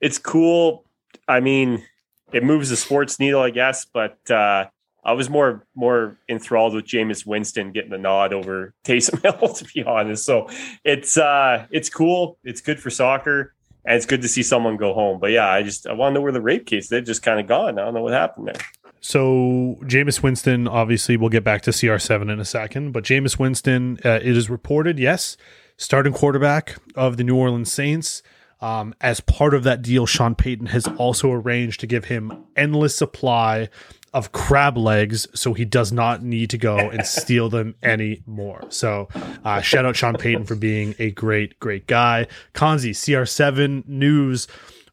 [0.00, 0.84] it's cool.
[1.28, 1.84] I mean,
[2.32, 3.84] it moves the sports needle, I guess.
[3.84, 4.66] But uh,
[5.04, 9.64] I was more more enthralled with Jameis Winston getting the nod over Taysom Hill, to
[9.72, 10.24] be honest.
[10.24, 10.48] So
[10.84, 12.38] it's uh, it's cool.
[12.42, 13.54] It's good for soccer
[13.84, 15.18] and it's good to see someone go home.
[15.18, 16.88] But yeah, I just I want to know where the rape case.
[16.88, 17.78] They're just kind of gone.
[17.78, 18.81] I don't know what happened there.
[19.02, 23.98] So Jameis Winston, obviously, we'll get back to CR7 in a second, but Jameis Winston,
[24.04, 25.36] uh, it is reported, yes,
[25.76, 28.22] starting quarterback of the New Orleans Saints.
[28.60, 32.94] Um, as part of that deal, Sean Payton has also arranged to give him endless
[32.94, 33.68] supply
[34.14, 38.62] of crab legs, so he does not need to go and steal them anymore.
[38.68, 39.08] So,
[39.44, 42.28] uh, shout out Sean Payton for being a great, great guy.
[42.54, 44.46] Consie, CR7 news.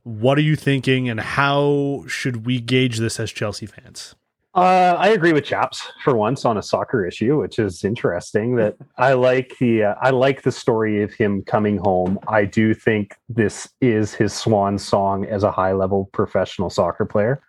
[0.10, 4.16] What are you thinking, and how should we gauge this as Chelsea fans?
[4.56, 8.56] Uh, I agree with Chaps for once on a soccer issue, which is interesting.
[8.56, 12.18] That I like the uh, I like the story of him coming home.
[12.28, 17.44] I do think this is his swan song as a high level professional soccer player.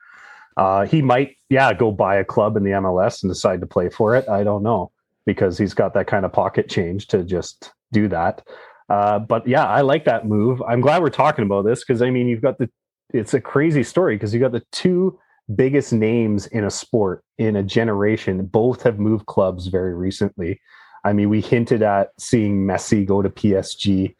[0.58, 3.88] Uh, he might, yeah, go buy a club in the MLS and decide to play
[3.88, 4.28] for it.
[4.28, 4.92] I don't know
[5.24, 8.46] because he's got that kind of pocket change to just do that.
[8.90, 10.60] Uh, but yeah, I like that move.
[10.62, 12.68] I'm glad we're talking about this because I mean, you've got the
[13.14, 15.18] it's a crazy story because you got the two
[15.54, 20.60] biggest names in a sport in a generation both have moved clubs very recently.
[21.04, 24.14] I mean, we hinted at seeing Messi go to PSG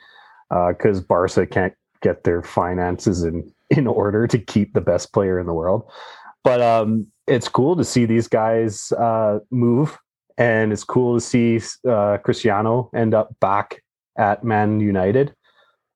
[0.48, 5.38] because uh, Barca can't get their finances in in order to keep the best player
[5.38, 5.90] in the world.
[6.42, 9.98] But um, it's cool to see these guys uh, move,
[10.38, 13.82] and it's cool to see uh, Cristiano end up back
[14.16, 15.34] at Man United.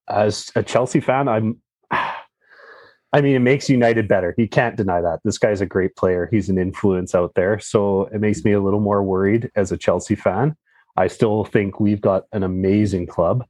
[0.09, 4.35] As a Chelsea fan, I'm I mean, it makes United better.
[4.37, 5.21] You can't deny that.
[5.25, 6.29] This guy's a great player.
[6.33, 7.61] He's an influence out there.
[7.61, 10.57] So it makes me a little more worried as a Chelsea fan.
[10.97, 13.45] I still think we've got an amazing club.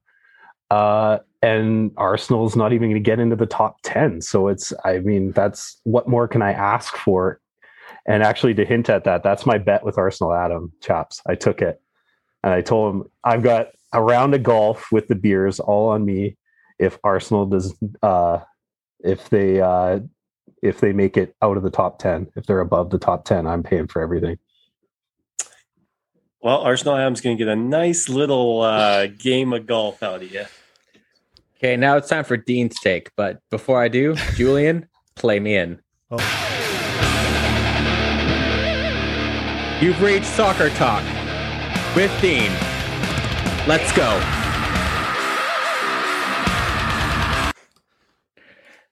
[0.70, 4.20] Uh, and Arsenal's not even going to get into the top 10.
[4.20, 7.40] So it's, I mean, that's what more can I ask for?
[8.06, 11.22] And actually, to hint at that, that's my bet with Arsenal Adam, chaps.
[11.26, 11.80] I took it.
[12.42, 16.04] And I told him, I've got a round of golf with the beers all on
[16.04, 16.36] me
[16.78, 18.40] if Arsenal does uh,
[19.02, 20.00] if they uh,
[20.62, 23.46] if they make it out of the top 10 if they're above the top 10
[23.46, 24.38] i'm paying for everything.
[26.40, 30.32] Well arsenal adam's going to get a nice little uh, game of golf out of
[30.32, 30.44] you
[31.58, 35.80] okay now it's time for dean's take but before i do julian play me in.
[36.10, 36.18] Oh.
[39.80, 41.04] you've reached soccer talk
[41.94, 42.50] with dean
[43.66, 44.44] let's go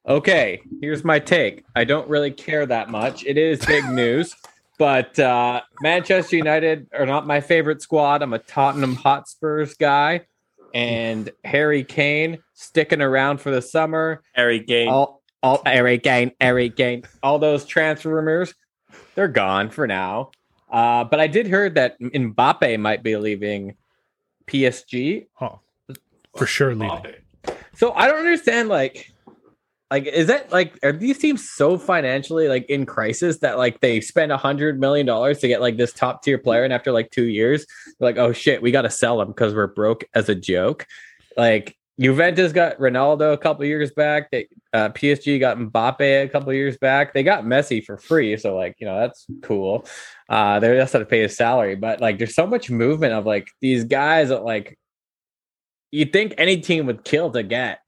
[0.05, 1.65] Okay, here's my take.
[1.77, 3.25] I don't really care that much.
[3.25, 4.35] It is big news,
[4.77, 8.21] but uh, Manchester United are not my favorite squad.
[8.21, 10.23] I'm a Tottenham Hotspurs guy,
[10.75, 14.25] and Harry Kane sticking around for the summer.
[14.33, 17.05] Harry Kane, all, all Harry Kane, Harry Kane.
[17.23, 18.55] All those transfer rumors,
[19.15, 20.33] they're gone for now.
[20.69, 23.77] Uh, but I did hear that Mbappe might be leaving
[24.47, 25.27] PSG.
[25.41, 25.61] Oh,
[26.37, 27.15] for sure leaving.
[27.75, 29.13] So I don't understand, like
[29.93, 34.01] like, is that like are these teams so financially like in crisis that like they
[34.01, 37.11] spend a hundred million dollars to get like this top tier player, and after like
[37.11, 37.67] two years,
[37.99, 40.87] they're like, oh shit, we got to sell him because we're broke as a joke.
[41.37, 44.31] Like Juventus got Ronaldo a couple years back.
[44.31, 47.13] They uh, PSG got Mbappe a couple years back.
[47.13, 49.87] They got Messi for free, so like you know that's cool.
[50.29, 53.27] Uh, they just had to pay his salary, but like there's so much movement of
[53.27, 54.79] like these guys that like
[55.91, 57.83] you think any team would kill to get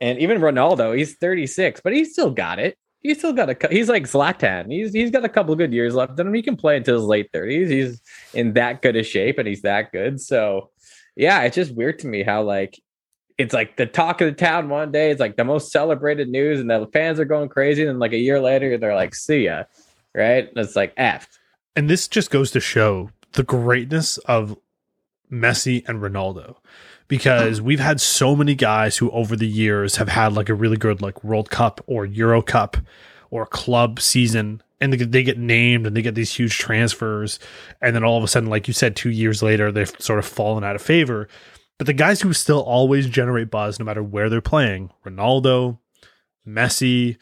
[0.00, 2.76] and even Ronaldo, he's 36, but he's still got it.
[3.00, 3.68] He's still got a.
[3.70, 4.70] He's like Zlatan.
[4.70, 6.34] He's he's got a couple good years left in him.
[6.34, 7.70] He can play until his late 30s.
[7.70, 8.00] He's
[8.34, 10.20] in that good a shape, and he's that good.
[10.20, 10.70] So,
[11.14, 12.80] yeah, it's just weird to me how like
[13.38, 15.10] it's like the talk of the town one day.
[15.10, 17.86] It's like the most celebrated news, and the fans are going crazy.
[17.86, 19.64] And like a year later, they're like, "See ya,"
[20.14, 20.48] right?
[20.48, 21.28] And it's like f.
[21.74, 24.56] And this just goes to show the greatness of
[25.30, 26.56] Messi and Ronaldo
[27.08, 30.76] because we've had so many guys who over the years have had like a really
[30.76, 32.76] good like World Cup or Euro Cup
[33.30, 37.38] or club season and they get named and they get these huge transfers
[37.80, 40.24] and then all of a sudden like you said 2 years later they've sort of
[40.24, 41.28] fallen out of favor
[41.78, 45.78] but the guys who still always generate buzz no matter where they're playing Ronaldo
[46.46, 47.16] Messi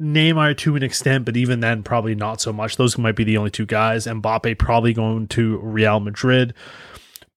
[0.00, 2.76] Neymar to an extent, but even then, probably not so much.
[2.76, 4.06] Those might be the only two guys.
[4.06, 6.54] Mbappe probably going to Real Madrid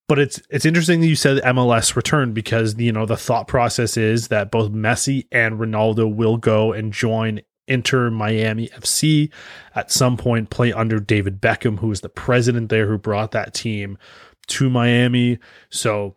[0.09, 3.95] but it's it's interesting that you said MLS returned because you know the thought process
[3.95, 9.31] is that both Messi and Ronaldo will go and join Inter Miami FC
[9.75, 13.53] at some point, play under David Beckham, who is the president there who brought that
[13.53, 13.99] team
[14.47, 15.37] to Miami.
[15.69, 16.15] So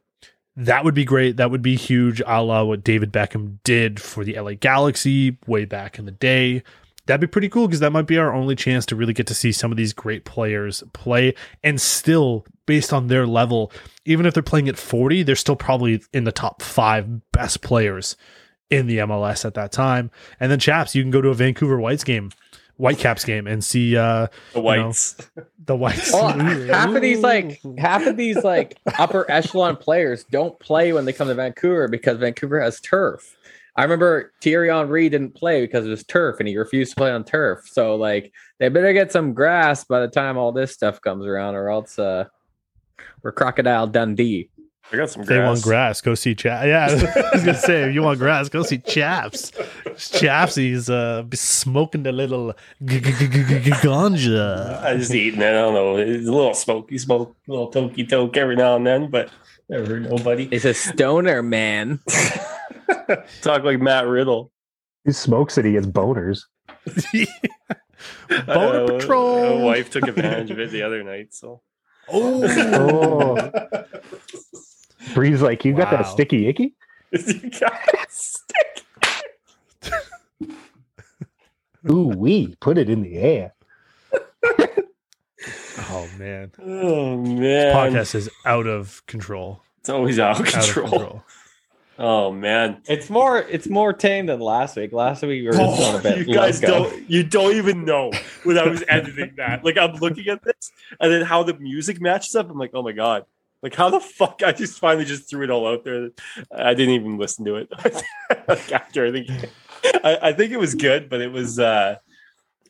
[0.56, 1.36] that would be great.
[1.38, 5.64] That would be huge, a la what David Beckham did for the LA Galaxy way
[5.64, 6.62] back in the day.
[7.06, 9.34] That'd be pretty cool because that might be our only chance to really get to
[9.34, 11.34] see some of these great players play.
[11.64, 13.72] And still based on their level
[14.04, 18.16] even if they're playing at 40 they're still probably in the top 5 best players
[18.70, 20.10] in the MLS at that time.
[20.38, 22.31] And then chaps you can go to a Vancouver Whites game
[22.77, 26.29] Whitecaps game and see uh the whites you know, the whites well,
[26.68, 31.12] half of these like half of these like upper echelon players don't play when they
[31.12, 33.37] come to Vancouver because Vancouver has turf
[33.75, 37.10] I remember Thierry Henry didn't play because it was turf and he refused to play
[37.10, 37.66] on turf.
[37.66, 41.54] So like they better get some grass by the time all this stuff comes around,
[41.54, 42.25] or else uh
[43.23, 44.50] we're crocodile Dundee.
[44.92, 45.64] I got some If they want grass.
[45.64, 46.66] grass, go see Chaps.
[46.66, 46.86] Yeah,
[47.32, 49.50] I was gonna say if you want grass, go see Chaps.
[49.96, 52.52] Chaps, he's uh, be smoking the little
[52.84, 54.82] g- g- g- g- g- ganja.
[54.82, 55.46] I just eating it.
[55.48, 55.96] I don't know.
[55.96, 59.30] It's a little smoky smoke, a little tokey toke every now and then, but
[59.68, 60.48] never nobody.
[60.52, 62.00] It's a stoner man.
[63.40, 64.52] Talk like Matt Riddle.
[65.04, 66.42] He smokes it, he gets boners.
[68.46, 69.58] Boner Uh, Patrol.
[69.58, 71.32] My wife took advantage of it the other night.
[71.34, 71.62] So
[72.12, 72.42] Oh,
[75.15, 76.75] Bree's like, you got that sticky icky?
[77.13, 77.75] You got
[78.09, 78.85] sticky.
[81.90, 83.55] Ooh, we put it in the air.
[85.90, 89.61] Oh man, oh man, podcast is out of control.
[89.81, 90.85] it's always out of Out control.
[90.85, 91.25] of control.
[91.98, 92.81] Oh man.
[92.87, 94.92] It's more it's more tame than last week.
[94.92, 96.90] Last week we were just oh, going a bit you guys loco.
[96.90, 98.13] don't you don't even know
[98.44, 99.65] when I was editing that.
[99.65, 102.48] Like I'm looking at this and then how the music matches up.
[102.48, 103.25] I'm like, oh my god.
[103.63, 106.10] Like how the fuck I just finally just threw it all out there.
[106.54, 107.69] I didn't even listen to it
[108.48, 109.31] like after I think
[110.04, 111.96] I, I think it was good, but it was uh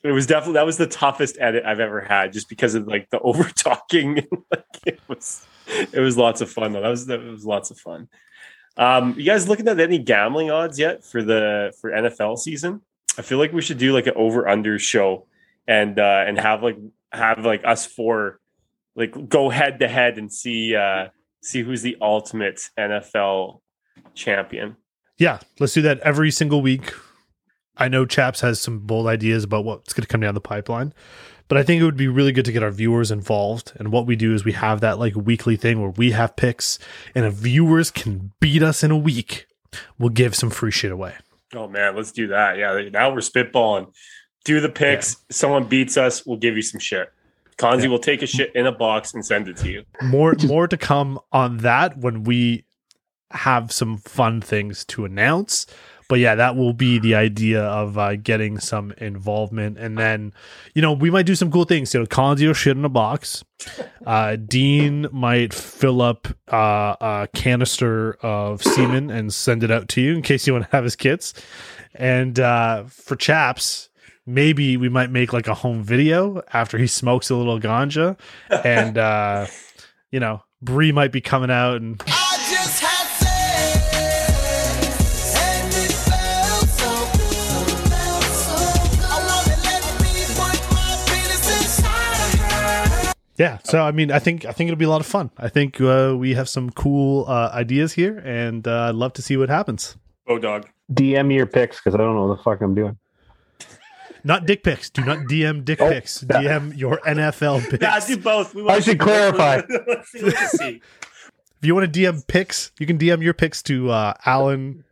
[0.03, 3.09] it was definitely that was the toughest edit I've ever had just because of like
[3.09, 4.15] the over talking.
[4.51, 6.81] like it was it was lots of fun though.
[6.81, 8.07] That was that was lots of fun.
[8.75, 12.81] Um, you guys looking at any gambling odds yet for the for NFL season?
[13.17, 15.25] I feel like we should do like an over under show
[15.67, 16.77] and uh and have like
[17.11, 18.39] have like us four
[18.95, 21.07] like go head to head and see uh
[21.41, 23.59] see who's the ultimate NFL
[24.15, 24.77] champion.
[25.17, 26.93] Yeah, let's do that every single week.
[27.77, 30.93] I know Chaps has some bold ideas about what's going to come down the pipeline,
[31.47, 33.73] but I think it would be really good to get our viewers involved.
[33.75, 36.77] And what we do is we have that like weekly thing where we have picks,
[37.15, 39.47] and if viewers can beat us in a week,
[39.97, 41.15] we'll give some free shit away.
[41.55, 42.57] Oh man, let's do that.
[42.57, 43.93] Yeah, now we're spitballing.
[44.45, 45.17] Do the picks.
[45.29, 47.11] Someone beats us, we'll give you some shit.
[47.57, 47.89] Consie Yeah.
[47.89, 49.83] will take a shit in a box and send it to you.
[50.01, 52.65] More more to come on that when we
[53.31, 55.65] have some fun things to announce.
[56.09, 60.33] But yeah, that will be the idea of uh, getting some involvement, and then
[60.75, 61.93] you know we might do some cool things.
[61.93, 63.43] You know, Consie will shit in a box.
[64.05, 70.01] Uh, Dean might fill up uh, a canister of semen and send it out to
[70.01, 71.33] you in case you want to have his kits.
[71.95, 73.87] And uh, for chaps,
[74.25, 78.17] maybe we might make like a home video after he smokes a little ganja,
[78.63, 79.47] and uh,
[80.11, 84.03] you know, Bree might be coming out and I just had sex,
[85.35, 88.57] and it felt so good, felt so
[88.91, 89.03] good.
[89.05, 92.39] I wanna let me put my penis inside of
[93.07, 93.13] her.
[93.37, 93.57] yeah.
[93.63, 95.31] So I mean, I think I think it'll be a lot of fun.
[95.37, 99.21] I think uh, we have some cool uh, ideas here, and uh, I'd love to
[99.21, 99.97] see what happens.
[100.27, 100.67] Oh dog.
[100.91, 102.97] DM me your picks because I don't know what the fuck I'm doing.
[104.23, 104.89] Not dick pics.
[104.89, 106.23] Do not DM dick Oh, pics.
[106.29, 106.41] yeah.
[106.41, 107.81] DM your NFL picks.
[107.83, 108.55] Yeah, do both.
[108.55, 109.61] We I should to- clarify.
[109.87, 110.21] Let's see.
[110.21, 110.81] Let's see.
[111.61, 114.83] If you want to DM pics, you can DM your pics to uh, Alan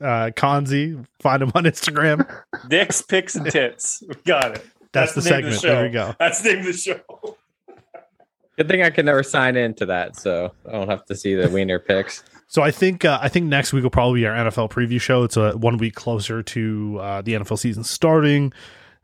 [0.00, 1.04] uh, Consie.
[1.20, 2.26] Find him on Instagram.
[2.68, 4.02] Dicks, picks, and tits.
[4.24, 4.66] Got it.
[4.92, 5.60] That's, the, name of segment.
[5.60, 5.68] show.
[5.68, 6.14] there we go.
[6.18, 7.00] That's the name of the show.
[8.56, 11.50] Good thing I can never sign into that, so I don't have to see the
[11.50, 12.24] wiener pics.
[12.56, 15.24] So I think uh, I think next week will probably be our NFL preview show.
[15.24, 18.50] It's a one week closer to uh, the NFL season starting.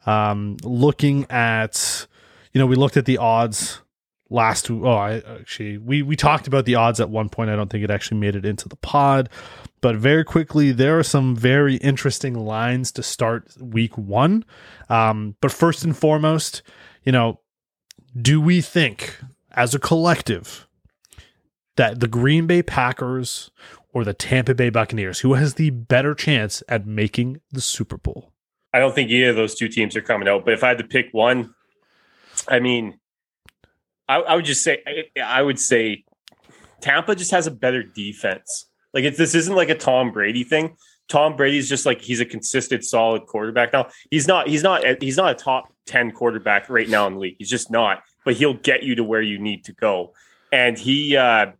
[0.06, 2.06] Um, looking at,
[2.54, 3.82] you know, we looked at the odds
[4.30, 4.70] last.
[4.70, 4.82] Week.
[4.82, 7.50] Oh, I actually we we talked about the odds at one point.
[7.50, 9.28] I don't think it actually made it into the pod,
[9.82, 14.46] but very quickly there are some very interesting lines to start week one.
[14.88, 16.62] Um, but first and foremost,
[17.04, 17.38] you know,
[18.18, 19.18] do we think
[19.50, 20.66] as a collective?
[21.76, 23.50] That the Green Bay Packers
[23.92, 28.32] or the Tampa Bay Buccaneers, who has the better chance at making the Super Bowl?
[28.72, 30.44] I don't think either of those two teams are coming out.
[30.44, 31.54] But if I had to pick one,
[32.48, 32.98] I mean,
[34.08, 36.04] I, I would just say I, I would say
[36.80, 38.66] Tampa just has a better defense.
[38.94, 40.76] Like this isn't like a Tom Brady thing.
[41.08, 43.88] Tom Brady's just like he's a consistent, solid quarterback now.
[44.10, 44.48] He's not.
[44.48, 45.02] He's not.
[45.02, 47.36] He's not a top ten quarterback right now in the league.
[47.38, 48.02] He's just not.
[48.24, 50.14] But he'll get you to where you need to go.
[50.52, 51.52] And he uh,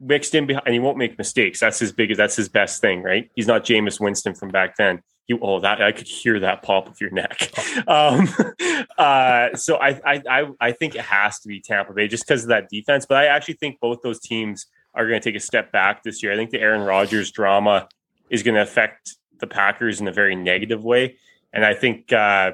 [0.00, 1.60] mixed in behind, and he won't make mistakes.
[1.60, 2.18] That's his biggest.
[2.18, 3.30] That's his best thing, right?
[3.34, 5.02] He's not Jameis Winston from back then.
[5.26, 7.52] You oh that I could hear that pop of your neck.
[7.86, 8.28] Um,
[8.98, 12.42] uh, so I, I I I think it has to be Tampa Bay just because
[12.42, 13.06] of that defense.
[13.06, 16.22] But I actually think both those teams are going to take a step back this
[16.22, 16.32] year.
[16.32, 17.88] I think the Aaron Rodgers drama
[18.30, 21.16] is going to affect the Packers in a very negative way,
[21.52, 22.52] and I think uh,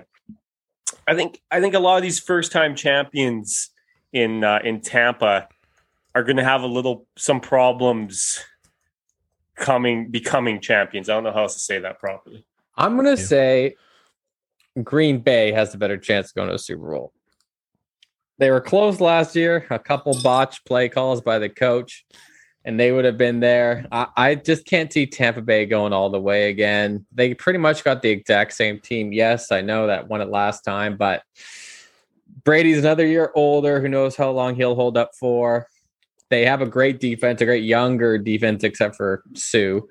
[1.06, 3.70] I think I think a lot of these first time champions
[4.12, 5.48] in uh, in Tampa
[6.14, 8.40] are going to have a little some problems
[9.56, 11.08] coming becoming champions.
[11.08, 12.44] I don't know how else to say that properly.
[12.76, 13.16] I'm gonna Yeah.
[13.16, 13.76] say
[14.82, 17.12] Green Bay has the better chance of going to a Super Bowl.
[18.38, 22.04] They were close last year, a couple botched play calls by the coach.
[22.66, 23.86] and they would have been there.
[23.92, 27.04] I, I just can't see Tampa Bay going all the way again.
[27.12, 29.12] They pretty much got the exact same team.
[29.12, 31.22] Yes, I know that won it last time, but
[32.42, 33.82] Brady's another year older.
[33.82, 35.68] Who knows how long he'll hold up for?
[36.34, 39.82] They have a great defense, a great younger defense, except for Suh,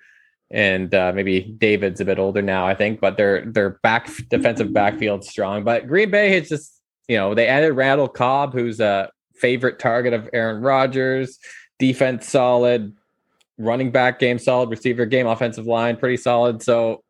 [0.52, 3.00] and uh, maybe David's a bit older now, I think.
[3.00, 5.64] But their their back defensive backfield strong.
[5.64, 10.12] But Green Bay is just you know they added Randall Cobb, who's a favorite target
[10.12, 11.40] of Aaron Rodgers.
[11.80, 12.94] Defense solid,
[13.58, 16.62] running back game solid, receiver game, offensive line pretty solid.
[16.62, 17.06] So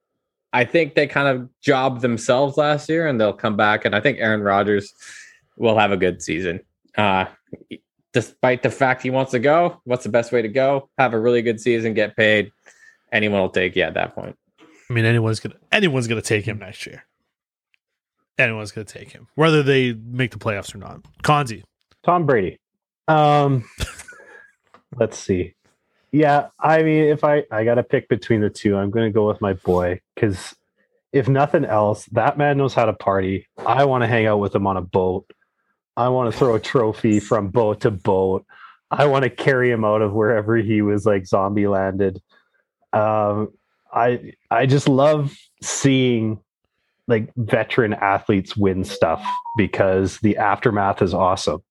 [0.54, 3.84] I think they kind of jobbed themselves last year, and they'll come back.
[3.84, 4.94] And I think Aaron Rodgers
[5.58, 6.60] will have a good season.
[6.96, 7.26] Uh,
[8.14, 10.90] despite the fact he wants to go, what's the best way to go?
[10.98, 12.52] Have a really good season, get paid.
[13.12, 14.38] Anyone will take you at that point.
[14.90, 17.04] I mean, anyone's gonna anyone's gonna take him next year.
[18.38, 21.02] Anyone's gonna take him, whether they make the playoffs or not.
[21.24, 21.64] Consie,
[22.04, 22.60] Tom Brady.
[23.08, 23.66] Um,
[25.00, 25.56] let's see.
[26.12, 29.14] Yeah, I mean, if I I got to pick between the two, I'm going to
[29.14, 30.56] go with my boy because
[31.12, 33.48] if nothing else, that man knows how to party.
[33.58, 35.26] I want to hang out with him on a boat.
[35.96, 38.46] I want to throw a trophy from boat to boat.
[38.92, 42.22] I want to carry him out of wherever he was like zombie landed.
[42.94, 43.50] Um,
[43.92, 46.40] I I just love seeing
[47.08, 49.26] like veteran athletes win stuff
[49.58, 51.62] because the aftermath is awesome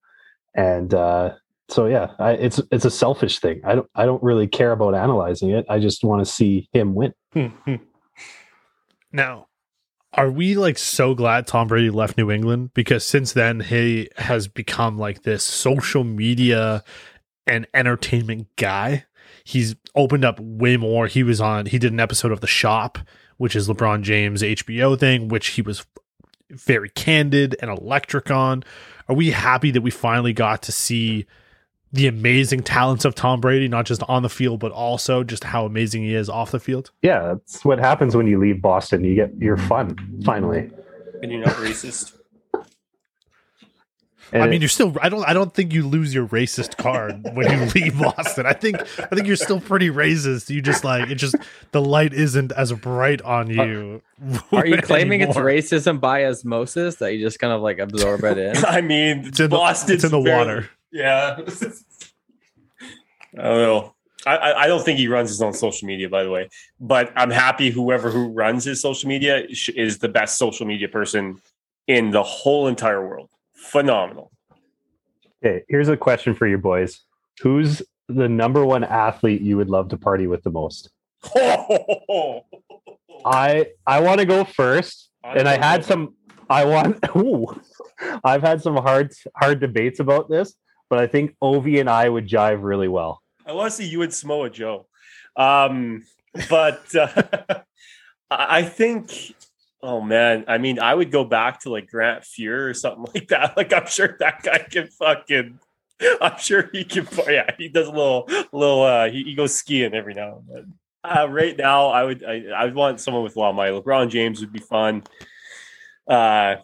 [0.55, 1.35] and uh,
[1.69, 3.61] so yeah, I, it's it's a selfish thing.
[3.65, 5.65] I don't I don't really care about analyzing it.
[5.69, 7.15] I just want to see him win.
[9.13, 9.47] now
[10.15, 14.47] are we like so glad Tom Brady left New England because since then he has
[14.47, 16.85] become like this social media
[17.47, 19.05] and entertainment guy.
[19.45, 21.07] He's opened up way more.
[21.07, 22.99] He was on he did an episode of The Shop,
[23.39, 25.87] which is LeBron James HBO thing, which he was
[26.51, 28.63] very candid and electric on.
[29.09, 31.27] Are we happy that we finally got to see
[31.93, 35.67] the amazing talents of Tom Brady, not just on the field, but also just how
[35.67, 36.91] amazing he is off the field?
[37.03, 39.05] Yeah, that's what happens when you leave Boston.
[39.05, 40.71] You get your fun finally.
[41.23, 42.15] And you're not racist.
[44.35, 44.97] And I mean, you're still.
[45.03, 45.25] I don't.
[45.29, 48.47] I don't think you lose your racist card when you leave Boston.
[48.47, 48.81] I think.
[48.99, 50.49] I think you're still pretty racist.
[50.49, 51.17] You just like it.
[51.17, 51.37] Just
[51.73, 54.01] the light isn't as bright on you.
[54.51, 58.39] Are you claiming it's racism by osmosis that you just kind of like absorb it
[58.39, 58.57] in?
[58.65, 60.71] I mean, It's in the, Boston's it's in the barely- water.
[60.93, 61.39] Yeah.
[63.39, 63.95] I don't know.
[64.27, 66.49] I, I I don't think he runs his own social media, by the way.
[66.79, 71.41] But I'm happy whoever who runs his social media is the best social media person
[71.87, 73.31] in the whole entire world.
[73.55, 74.31] Phenomenal.
[75.45, 77.01] okay, here's a question for you boys:
[77.41, 80.91] Who's the number one athlete you would love to party with the most?
[83.25, 86.15] I I want to go first, and I had some.
[86.51, 86.99] I want.
[87.17, 87.47] Ooh,
[88.25, 90.55] I've had some hard hard debates about this,
[90.93, 93.23] but I think Ovi and I would jive really well.
[93.47, 94.89] I want to see you and Samoa Joe.
[95.35, 96.03] Um,
[96.51, 97.63] but uh,
[98.31, 99.35] I think,
[99.81, 103.29] oh man, I mean, I would go back to like Grant Fuhr or something like
[103.29, 103.57] that.
[103.57, 105.61] Like, I'm sure that guy can fucking.
[106.21, 107.09] I'm sure he can.
[107.27, 108.83] Yeah, he does a little, little.
[108.83, 110.75] uh He, he goes skiing every now and then.
[111.03, 113.71] Uh, right now, I would, I, I would want someone with a lot of money.
[113.71, 115.05] LeBron James would be fun.
[116.07, 116.57] Uh,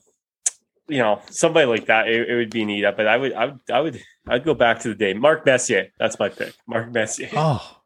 [0.88, 2.84] you know, somebody like that, it, it would be neat.
[2.96, 5.14] But I would, I would, I would, I'd go back to the day.
[5.14, 6.54] Mark Messier, that's my pick.
[6.66, 7.30] Mark Messier.
[7.34, 7.78] Oh,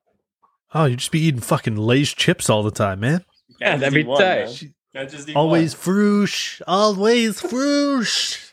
[0.74, 3.24] oh, you just be eating fucking Lay's chips all the time, man.
[3.60, 4.64] Yeah, Can't that'd be one, tight.
[4.94, 5.08] man.
[5.08, 5.96] Just Always one.
[5.96, 8.52] froosh, always froosh.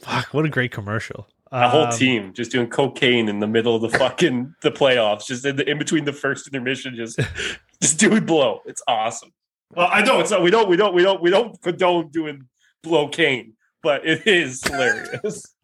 [0.00, 1.28] Fuck, what a great commercial.
[1.50, 5.26] a whole Um, team just doing cocaine in the middle of the fucking the playoffs,
[5.26, 7.18] just in, the, in between the first intermission, just
[7.82, 8.60] just doing blow.
[8.66, 9.30] It's awesome.
[9.74, 10.42] Well, I know it's not.
[10.42, 10.68] We don't.
[10.68, 10.94] We don't.
[10.94, 11.22] We don't.
[11.22, 12.48] We don't condone doing
[12.82, 15.44] blow cane, but it is hilarious.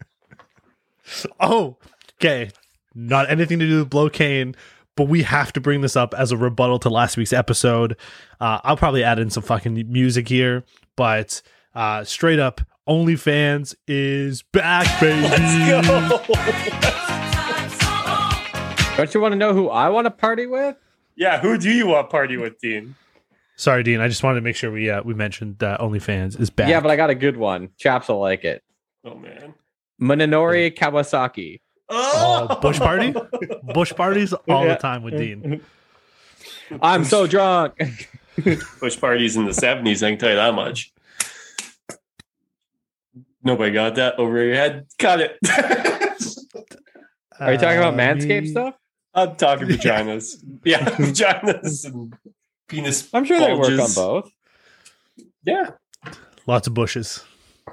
[1.40, 1.76] Oh,
[2.20, 2.50] okay.
[2.94, 4.54] Not anything to do with Blocaine,
[4.96, 7.96] but we have to bring this up as a rebuttal to last week's episode.
[8.40, 10.64] Uh, I'll probably add in some fucking music here,
[10.96, 11.40] but
[11.74, 15.22] uh, straight up, OnlyFans is back, baby.
[15.28, 16.18] Let's go.
[18.96, 20.76] Don't you want to know who I want to party with?
[21.14, 21.38] yeah.
[21.40, 22.96] Who do you want to party with, Dean?
[23.56, 24.00] Sorry, Dean.
[24.00, 26.68] I just wanted to make sure we uh, we mentioned that OnlyFans is back.
[26.68, 27.70] Yeah, but I got a good one.
[27.76, 28.62] Chaps will like it.
[29.04, 29.54] Oh man.
[30.00, 31.60] Mananori Kawasaki.
[31.88, 33.14] Oh, Bush party?
[33.74, 34.74] Bush parties all Yeah.
[34.74, 35.60] the time with Dean.
[36.82, 38.08] I'm so drunk.
[38.80, 40.02] Bush parties in the seventies.
[40.02, 40.92] I can tell you that much.
[43.42, 44.86] Nobody got that over your head.
[44.98, 45.38] Got it.
[47.40, 48.74] Are you talking about Uh, Manscaped me- stuff?
[49.14, 50.36] I'm talking vaginas.
[50.64, 52.14] Yeah, vaginas and
[52.68, 53.08] penis.
[53.14, 54.30] I'm sure they work on both.
[55.44, 55.70] Yeah.
[56.46, 57.24] Lots of bushes.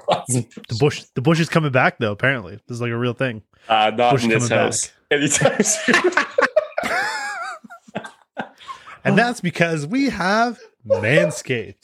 [0.08, 2.12] The bush, the bush is coming back though.
[2.12, 3.42] Apparently, this is like a real thing.
[3.68, 4.92] Uh, not Bush in this house.
[5.10, 5.20] back.
[5.20, 5.94] anytime soon.
[9.06, 11.76] And that's because we have Manscaped.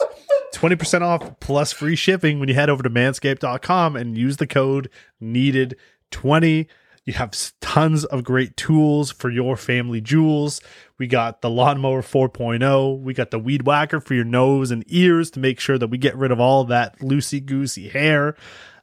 [0.52, 4.90] 20% off plus free shipping when you head over to manscaped.com and use the code
[5.22, 6.66] needed20.
[7.05, 10.61] You have tons of great tools for your family jewels.
[10.98, 13.00] We got the lawnmower 4.0.
[13.00, 15.98] We got the weed whacker for your nose and ears to make sure that we
[15.98, 18.36] get rid of all that loosey goosey hair.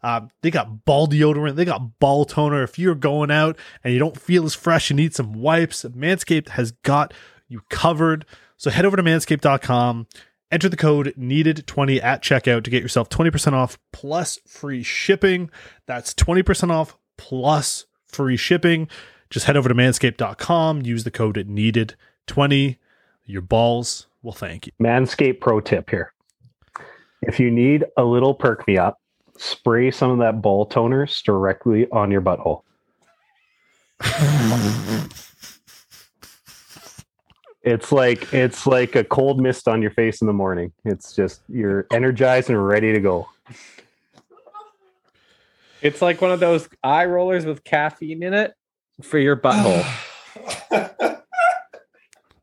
[0.04, 1.56] Um, they got ball deodorant.
[1.56, 2.64] They got ball toner.
[2.64, 5.84] If you're going out and you don't feel as fresh, you need some wipes.
[5.86, 7.14] Manscaped has got
[7.48, 8.26] you covered.
[8.58, 10.08] So head over to manscaped.com,
[10.52, 15.50] enter the code needed20 at checkout to get yourself 20% off plus free shipping.
[15.86, 18.88] That's 20% off plus free shipping.
[19.30, 22.78] Just head over to manscaped.com, use the code needed20.
[23.26, 24.74] Your balls will thank you.
[24.82, 26.14] Manscaped pro tip here.
[27.22, 29.00] If you need a little perk me up,
[29.38, 32.64] spray some of that ball toners directly on your butthole.
[37.62, 40.72] it's like it's like a cold mist on your face in the morning.
[40.86, 43.28] It's just you're energized and ready to go.
[45.82, 48.54] It's like one of those eye rollers with caffeine in it
[49.02, 49.86] for your butthole.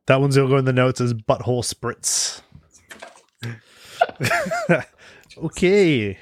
[0.06, 2.40] That one's going to go in the notes as butthole spritz.
[5.38, 6.16] okay.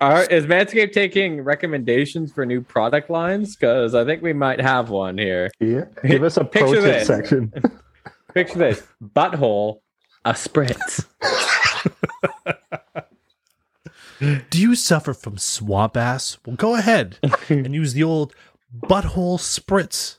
[0.00, 3.54] Are, is Manscaped taking recommendations for new product lines?
[3.54, 5.52] Because I think we might have one here.
[5.60, 5.84] Yeah.
[6.04, 7.52] Give us a pro Picture tip section.
[8.34, 9.78] Picture this butthole,
[10.24, 11.06] a spritz.
[14.20, 16.38] Do you suffer from swamp ass?
[16.46, 18.34] Well, go ahead and use the old
[18.76, 20.18] butthole spritz.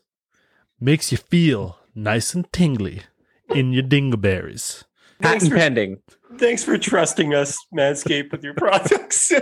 [0.79, 3.01] Makes you feel nice and tingly
[3.49, 4.83] in your dingleberries.
[5.21, 5.97] Thanks Patent for, pending.
[6.37, 9.31] thanks for trusting us, Manscaped, with your products.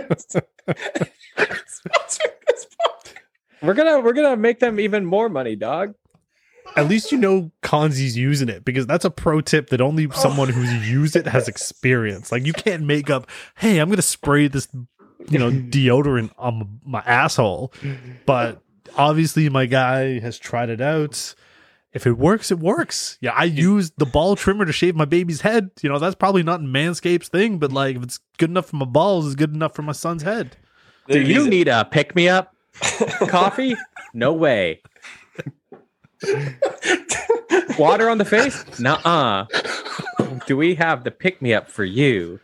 [3.62, 5.94] We're gonna we're gonna make them even more money, dog.
[6.76, 10.48] At least you know Consie's using it because that's a pro tip that only someone
[10.48, 12.32] who's used it has experience.
[12.32, 14.66] Like you can't make up, hey, I'm gonna spray this,
[15.28, 17.72] you know, deodorant on my asshole.
[18.26, 18.60] But
[18.96, 21.34] obviously my guy has tried it out.
[21.92, 23.18] If it works, it works.
[23.20, 25.70] Yeah, I used the ball trimmer to shave my baby's head.
[25.80, 28.84] You know, that's probably not Manscaped's thing, but like if it's good enough for my
[28.84, 30.56] balls, it's good enough for my son's head.
[31.08, 32.54] Do you need a pick me up
[33.28, 33.76] coffee?
[34.16, 34.80] No way.
[37.78, 38.64] Water on the face?
[38.78, 39.46] Nuh-uh.
[40.46, 42.40] Do we have the pick me up for you?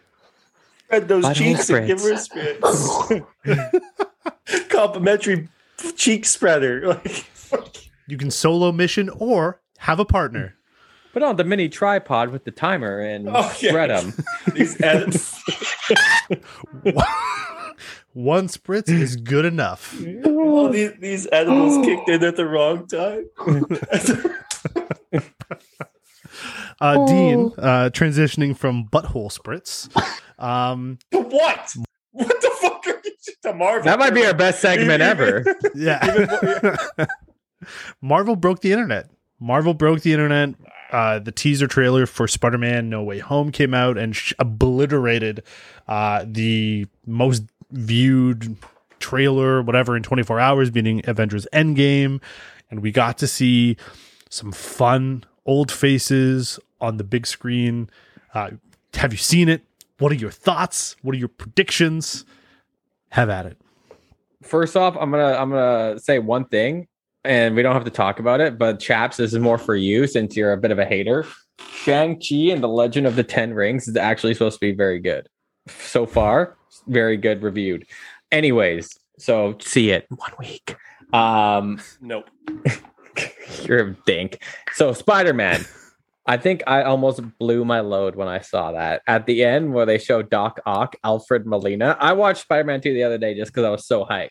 [0.87, 3.25] spread those Butthole cheeks and give her a spritz?
[4.69, 5.49] Complimentary
[5.97, 7.01] cheek spreader.
[8.07, 10.57] You can solo mission or have a partner.
[11.13, 13.71] Put on the mini tripod with the timer and Oh, yeah.
[13.71, 14.13] spread them.
[14.53, 15.15] these ed-
[18.13, 19.95] One spritz is good enough.
[20.53, 23.27] All these, these edibles kicked in at the wrong time.
[26.81, 29.91] Uh, Dean, uh, transitioning from butthole spritz.
[30.43, 31.75] Um, what?
[32.13, 33.85] What the fuck are you to Marvel?
[33.85, 35.45] That might be our best segment ever.
[35.75, 36.77] yeah.
[38.01, 39.11] Marvel broke the internet.
[39.39, 40.55] Marvel broke the internet.
[40.91, 45.43] Uh, the teaser trailer for Spider Man No Way Home came out and sh- obliterated
[45.87, 48.57] uh, the most viewed
[49.01, 52.21] trailer, whatever, in 24 hours, meaning Avengers Endgame.
[52.71, 53.77] And we got to see
[54.29, 57.91] some fun old faces on the big screen.
[58.33, 58.51] Uh,
[58.95, 59.63] have you seen it?
[59.99, 60.97] What are your thoughts?
[61.03, 62.25] What are your predictions?
[63.11, 63.59] Have at it.
[64.43, 66.87] First off, I'm gonna I'm gonna say one thing,
[67.25, 68.57] and we don't have to talk about it.
[68.57, 71.27] But chaps, this is more for you since you're a bit of a hater.
[71.73, 75.01] Shang Chi and the Legend of the Ten Rings is actually supposed to be very
[75.01, 75.29] good.
[75.69, 77.87] So far, very good reviewed.
[78.33, 80.77] Anyways, so see it one week.
[81.13, 82.31] Um, Nope.
[83.65, 84.43] You're a dink.
[84.73, 85.65] So Spider Man.
[86.27, 89.87] I think I almost blew my load when I saw that at the end where
[89.87, 91.97] they show Doc Ock, Alfred Molina.
[91.99, 94.29] I watched Spider Man 2 the other day just because I was so hyped.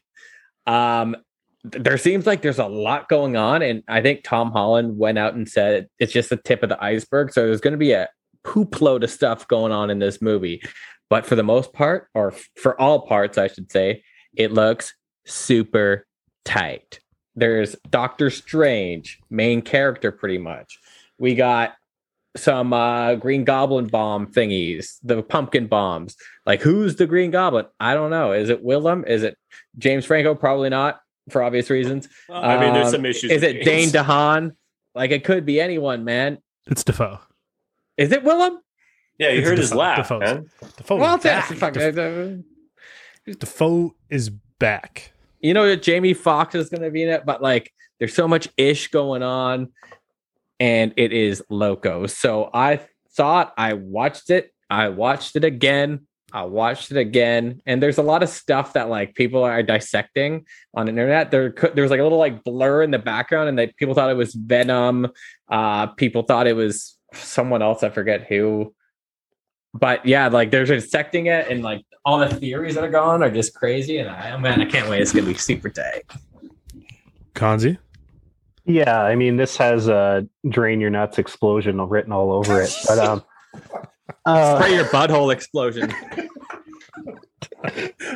[0.65, 1.17] Um,
[1.63, 5.33] there seems like there's a lot going on, and I think Tom Holland went out
[5.33, 7.33] and said it's just the tip of the iceberg.
[7.33, 8.07] So there's going to be a
[8.43, 10.61] poop load of stuff going on in this movie.
[11.09, 14.03] But for the most part, or for all parts, I should say,
[14.35, 14.93] it looks
[15.25, 16.05] super
[16.45, 16.99] tight.
[17.35, 20.77] There's Doctor Strange, main character, pretty much.
[21.17, 21.73] We got
[22.37, 26.15] some uh Green Goblin bomb thingies, the pumpkin bombs.
[26.45, 27.65] Like, who's the Green Goblin?
[27.79, 28.33] I don't know.
[28.33, 29.03] Is it Willem?
[29.05, 29.35] Is it
[29.77, 30.35] James Franco?
[30.35, 30.99] Probably not,
[31.29, 32.07] for obvious reasons.
[32.27, 33.31] Well, I mean, there's Um, some issues.
[33.31, 34.51] Is with it Dane DeHaan?
[34.93, 36.37] Like, it could be anyone, man.
[36.67, 37.19] It's Dafoe.
[37.97, 38.59] Is it Willem?
[39.19, 40.49] Yeah, you It's heard his laugh, Dafoe's- man.
[40.77, 41.49] Dafoe well, is back.
[41.49, 42.41] that's fuck, Def- uh,
[43.39, 45.11] Dafoe is back.
[45.41, 48.27] you know that Jamie Foxx is going to be in it, but like there's so
[48.27, 49.69] much ish going on,
[50.59, 52.07] and it is loco.
[52.07, 52.79] So I
[53.11, 54.53] thought I watched it.
[54.69, 56.05] I watched it again.
[56.31, 60.45] I watched it again, and there's a lot of stuff that like people are dissecting
[60.75, 61.31] on the internet.
[61.31, 63.95] There, could- there was like a little like blur in the background, and that people
[63.95, 65.07] thought it was Venom.
[65.49, 67.83] Uh, people thought it was someone else.
[67.83, 68.73] I forget who.
[69.73, 73.31] But yeah, like they're dissecting it, and like all the theories that are going are
[73.31, 73.99] just crazy.
[73.99, 75.01] And I, oh man, I can't wait.
[75.01, 76.03] It's gonna be super tight.
[77.33, 77.77] Consie?
[78.65, 82.71] Yeah, I mean, this has a drain your nuts explosion written all over it.
[82.87, 83.23] But um,
[84.25, 85.93] uh, Spray your butthole explosion.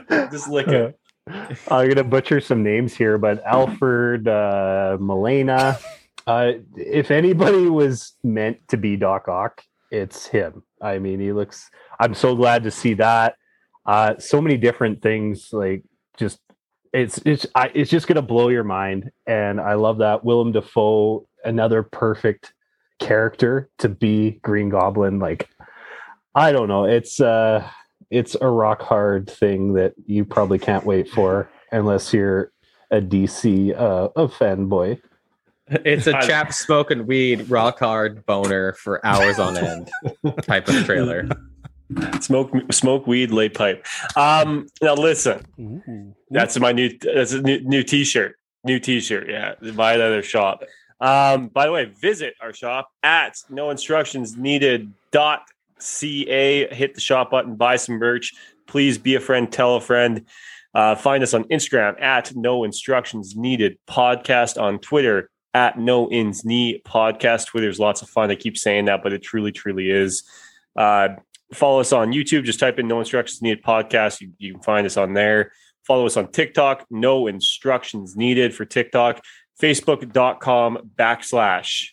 [0.32, 1.00] Just lick it.
[1.28, 5.80] I'm gonna butcher some names here, but Alfred uh, Molina.
[6.28, 10.64] Uh, if anybody was meant to be Doc Ock, it's him.
[10.84, 11.70] I mean, he looks.
[12.00, 13.38] I'm so glad to see that.
[13.86, 15.84] Uh, so many different things, like
[16.18, 16.40] just
[16.94, 21.28] it's it's I, it's just gonna blow your mind, and I love that Willem Dafoe,
[21.44, 22.54] another perfect
[23.00, 25.20] character to be Green Goblin.
[25.20, 25.50] Like,
[26.36, 27.68] I don't know, it's uh
[28.12, 32.52] it's a rock hard thing that you probably can't wait for unless you're
[32.92, 35.02] a DC uh, a fanboy.
[35.68, 39.90] It's a I- chap smoking weed, rock hard boner for hours on end
[40.44, 41.28] type of trailer.
[42.22, 43.86] Smoke smoke weed, lay pipe.
[44.16, 46.16] Um, now listen, Ooh.
[46.32, 48.36] that's my new that's a new, new t-shirt.
[48.64, 49.56] New t-shirt, yeah.
[49.74, 50.64] Buy it at our shop.
[51.02, 55.44] Um, by the way, visit our shop at no instructions needed dot
[55.80, 56.74] ca.
[56.74, 58.34] Hit the shop button, buy some merch.
[58.66, 60.26] Please be a friend, tell a friend.
[60.74, 66.44] Uh, find us on Instagram at no instructions needed podcast on Twitter at no ins
[66.44, 67.54] knee podcast.
[67.54, 68.32] where there's lots of fun.
[68.32, 70.24] I keep saying that, but it truly, truly is.
[70.76, 71.10] Uh,
[71.54, 72.44] follow us on YouTube.
[72.44, 74.22] Just type in no instructions needed podcast.
[74.22, 75.52] You, you can find us on there.
[75.86, 76.86] Follow us on TikTok.
[76.90, 79.22] No instructions needed for TikTok.
[79.62, 81.90] Facebook.com backslash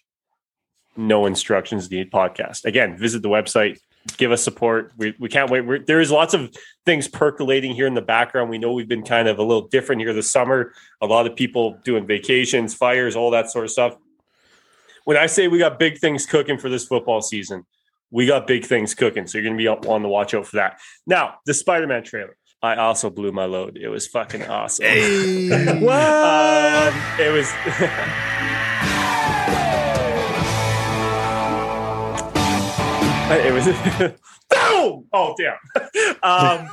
[0.96, 2.64] no instructions needed podcast.
[2.64, 3.78] Again, visit the website.
[4.16, 4.92] Give us support.
[4.96, 5.60] We, we can't wait.
[5.60, 6.54] We're, there is lots of
[6.86, 8.48] things percolating here in the background.
[8.48, 10.72] We know we've been kind of a little different here this summer.
[11.02, 13.96] A lot of people doing vacations, fires, all that sort of stuff.
[15.04, 17.66] When I say we got big things cooking for this football season,
[18.10, 19.26] we got big things cooking.
[19.26, 20.80] So you're going to be on the watch out for that.
[21.06, 22.36] Now, the Spider Man trailer.
[22.62, 23.78] I also blew my load.
[23.78, 24.86] It was fucking awesome.
[25.90, 28.56] Um, it was.
[33.32, 33.66] it was.
[34.50, 35.06] Boom!
[35.12, 36.16] Oh, damn.
[36.22, 36.68] um,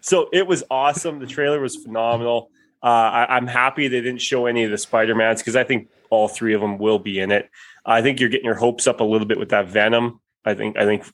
[0.00, 1.20] so it was awesome.
[1.20, 2.50] The trailer was phenomenal.
[2.82, 5.90] Uh, I, I'm happy they didn't show any of the Spider Mans because I think
[6.10, 7.48] all three of them will be in it.
[7.86, 10.20] I think you're getting your hopes up a little bit with that Venom.
[10.44, 11.04] I think I think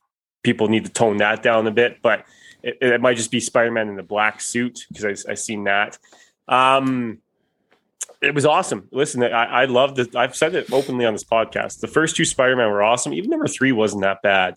[0.43, 2.25] people need to tone that down a bit, but
[2.63, 5.65] it, it might just be Spider Man in the black suit because I I seen
[5.65, 5.99] that.
[6.49, 7.19] Um,
[8.25, 8.89] it was awesome.
[8.93, 9.29] Listen, I,
[9.63, 10.15] I loved it.
[10.17, 11.81] I've said it openly on this podcast.
[11.81, 13.13] The first two Spider Man were awesome.
[13.13, 14.57] Even number three wasn't that bad.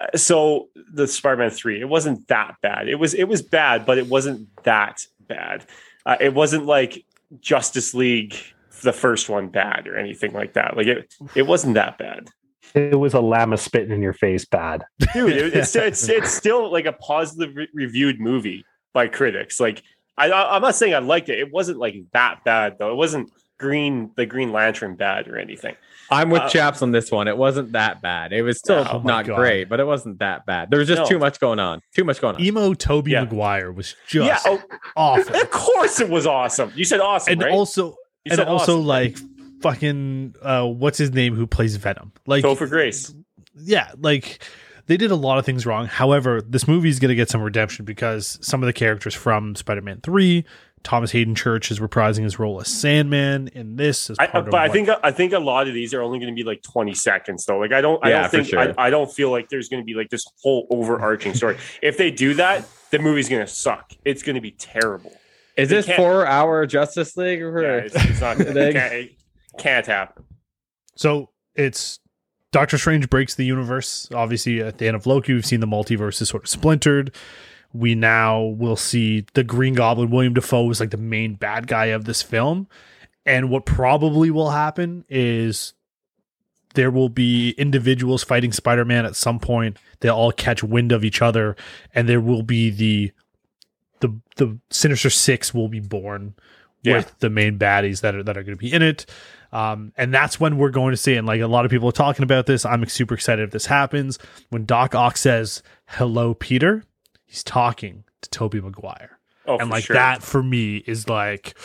[0.00, 2.88] Uh, So the Spider Man three, it wasn't that bad.
[2.88, 5.64] It was it was bad, but it wasn't that bad.
[6.04, 7.04] Uh, it wasn't like
[7.40, 8.34] Justice League,
[8.82, 10.76] the first one, bad or anything like that.
[10.76, 12.28] Like it, it wasn't that bad
[12.74, 14.84] It was a llama spitting in your face bad.
[15.14, 19.82] dude it- it's, it's it's still like a positive re- reviewed movie by critics like
[20.18, 22.96] I, I i'm not saying i liked it it wasn't like that bad though it
[22.96, 25.74] wasn't green the green lantern bad or anything
[26.08, 27.26] I'm with Uh, Chaps on this one.
[27.26, 28.32] It wasn't that bad.
[28.32, 30.70] It was still Oh not great, but it wasn't that bad.
[30.70, 31.08] There was just No.
[31.08, 31.80] too much going on.
[31.96, 32.40] Too much going on.
[32.42, 33.24] Emo Tobey Yeah.
[33.24, 34.62] Maguire was just yeah oh,
[34.94, 35.34] awful.
[35.42, 38.86] of course it was awesome you said awesome and right also You and also awesome.
[38.86, 39.16] like
[39.62, 42.12] fucking uh what's his name who plays Venom?
[42.24, 43.12] Like Topher Grace.
[43.56, 44.40] yeah, like
[44.86, 45.86] they did a lot of things wrong.
[45.86, 49.54] However, this movie is going to get some redemption because some of the characters from
[49.56, 50.44] Spider-Man 3,
[50.82, 54.54] Thomas Haden Church is reprising his role as Sandman in this as I, but of
[54.54, 56.62] I what- think I think a lot of these are only going to be like
[56.62, 57.58] 20 seconds though.
[57.58, 58.60] Like I don't I Yeah, don't think sure.
[58.60, 61.56] I, I don't feel like there's going to be like this whole overarching story.
[61.82, 63.92] if they do that, the movie's going to suck.
[64.04, 65.12] It's going to be terrible.
[65.56, 67.42] Is they this can't- four hour Justice League?
[67.42, 69.12] Or Yeah, it's, it's not it They- can't, it
[69.58, 70.24] can't happen.
[70.94, 71.98] So it's
[72.56, 74.08] Doctor Strange breaks the universe.
[74.14, 77.14] Obviously, at the end of Loki, we've seen the multiverse is sort of splintered.
[77.74, 81.86] We now will see the Green Goblin, William Dafoe, is like the main bad guy
[81.86, 82.66] of this film.
[83.26, 85.74] And what probably will happen is
[86.72, 89.76] there will be individuals fighting Spider Man at some point.
[90.00, 91.56] They'll all catch wind of each other,
[91.94, 93.12] and there will be the
[94.00, 96.34] the the Sinister Six will be born
[96.82, 96.96] Yeah.
[96.96, 99.04] with the main baddies that are that are going to be in it.
[99.52, 101.18] Um, and that's when we're going to see it.
[101.18, 102.64] And like a lot of people are talking about this.
[102.64, 104.18] I'm super excited if this happens.
[104.50, 106.84] When Doc Ock says, Hello, Peter,
[107.24, 109.18] he's talking to Tobey Maguire.
[109.46, 109.94] Oh, and like sure.
[109.94, 111.56] that for me is like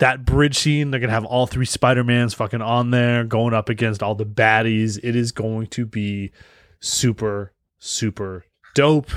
[0.00, 0.90] that bridge scene.
[0.90, 4.26] They're gonna have all three Spider Mans fucking on there, going up against all the
[4.26, 4.98] baddies.
[5.02, 6.32] It is going to be
[6.80, 9.10] super, super dope.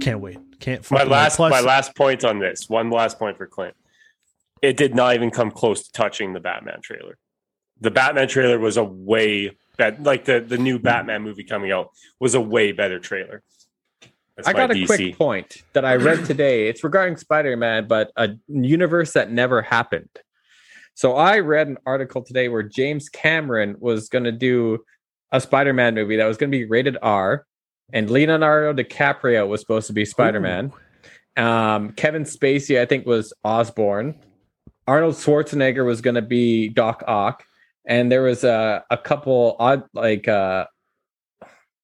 [0.00, 0.38] Can't wait.
[0.60, 0.80] Can't.
[0.90, 1.16] my fucking wait.
[1.16, 2.68] last Plus- my last point on this.
[2.68, 3.74] One last point for Clint.
[4.62, 7.18] It did not even come close to touching the Batman trailer.
[7.80, 11.90] The Batman trailer was a way bet like the the new Batman movie coming out
[12.20, 13.42] was a way better trailer.
[14.36, 16.68] That's I got a quick point that I read today.
[16.68, 20.10] It's regarding Spider Man, but a universe that never happened.
[20.94, 24.84] So I read an article today where James Cameron was going to do
[25.32, 27.46] a Spider Man movie that was going to be rated R,
[27.92, 30.72] and Leonardo DiCaprio was supposed to be Spider Man.
[31.36, 34.20] Um, Kevin Spacey, I think, was Osborn.
[34.88, 37.44] Arnold Schwarzenegger was going to be Doc Ock,
[37.86, 40.64] and there was a a couple odd like uh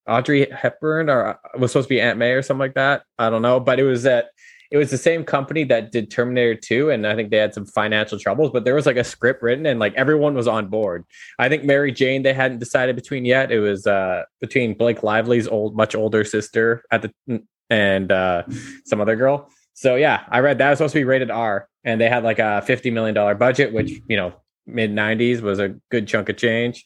[0.09, 3.03] Audrey Hepburn or uh, was supposed to be Aunt May or something like that.
[3.19, 4.31] I don't know, but it was that
[4.71, 7.67] it was the same company that did Terminator 2 and I think they had some
[7.67, 11.05] financial troubles, but there was like a script written and like everyone was on board.
[11.39, 13.53] I think Mary Jane they hadn't decided between yet.
[13.53, 18.45] It was uh between Blake Lively's old much older sister at the and uh
[18.87, 19.51] some other girl.
[19.75, 22.25] So yeah, I read that it was supposed to be rated R and they had
[22.25, 24.03] like a 50 million dollar budget which, mm.
[24.09, 24.33] you know,
[24.67, 26.85] mid 90s was a good chunk of change.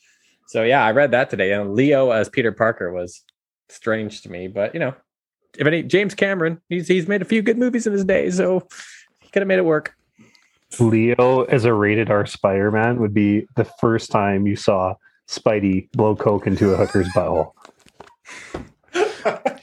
[0.49, 3.23] So yeah, I read that today, and Leo as Peter Parker was
[3.69, 4.95] strange to me, but you know,
[5.59, 8.67] if any James Cameron, he's he's made a few good movies in his day, so
[9.21, 9.95] he could have made it work.
[10.81, 14.95] Leo as a rated R Spider Man would be the first time you saw
[15.29, 17.53] Spidey blow coke into a hooker's butthole.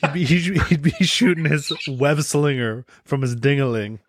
[0.02, 4.00] he'd, be, he'd, he'd be shooting his web slinger from his dingaling.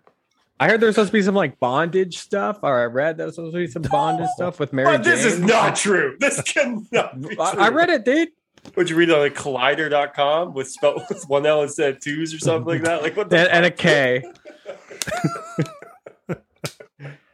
[0.59, 3.35] I heard there's supposed to be some like bondage stuff, or I read there was
[3.35, 4.97] supposed to be some bondage stuff with Mary.
[4.97, 6.17] But this is not true.
[6.19, 7.37] This cannot be true.
[7.39, 8.31] I, I read it, dude.
[8.75, 12.35] Would you read it on like collider.com with spelled with one L instead of twos
[12.35, 13.03] or something like that?
[13.03, 13.79] Like what the And, and a fuck?
[13.79, 14.25] K.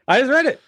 [0.08, 0.60] I just read it.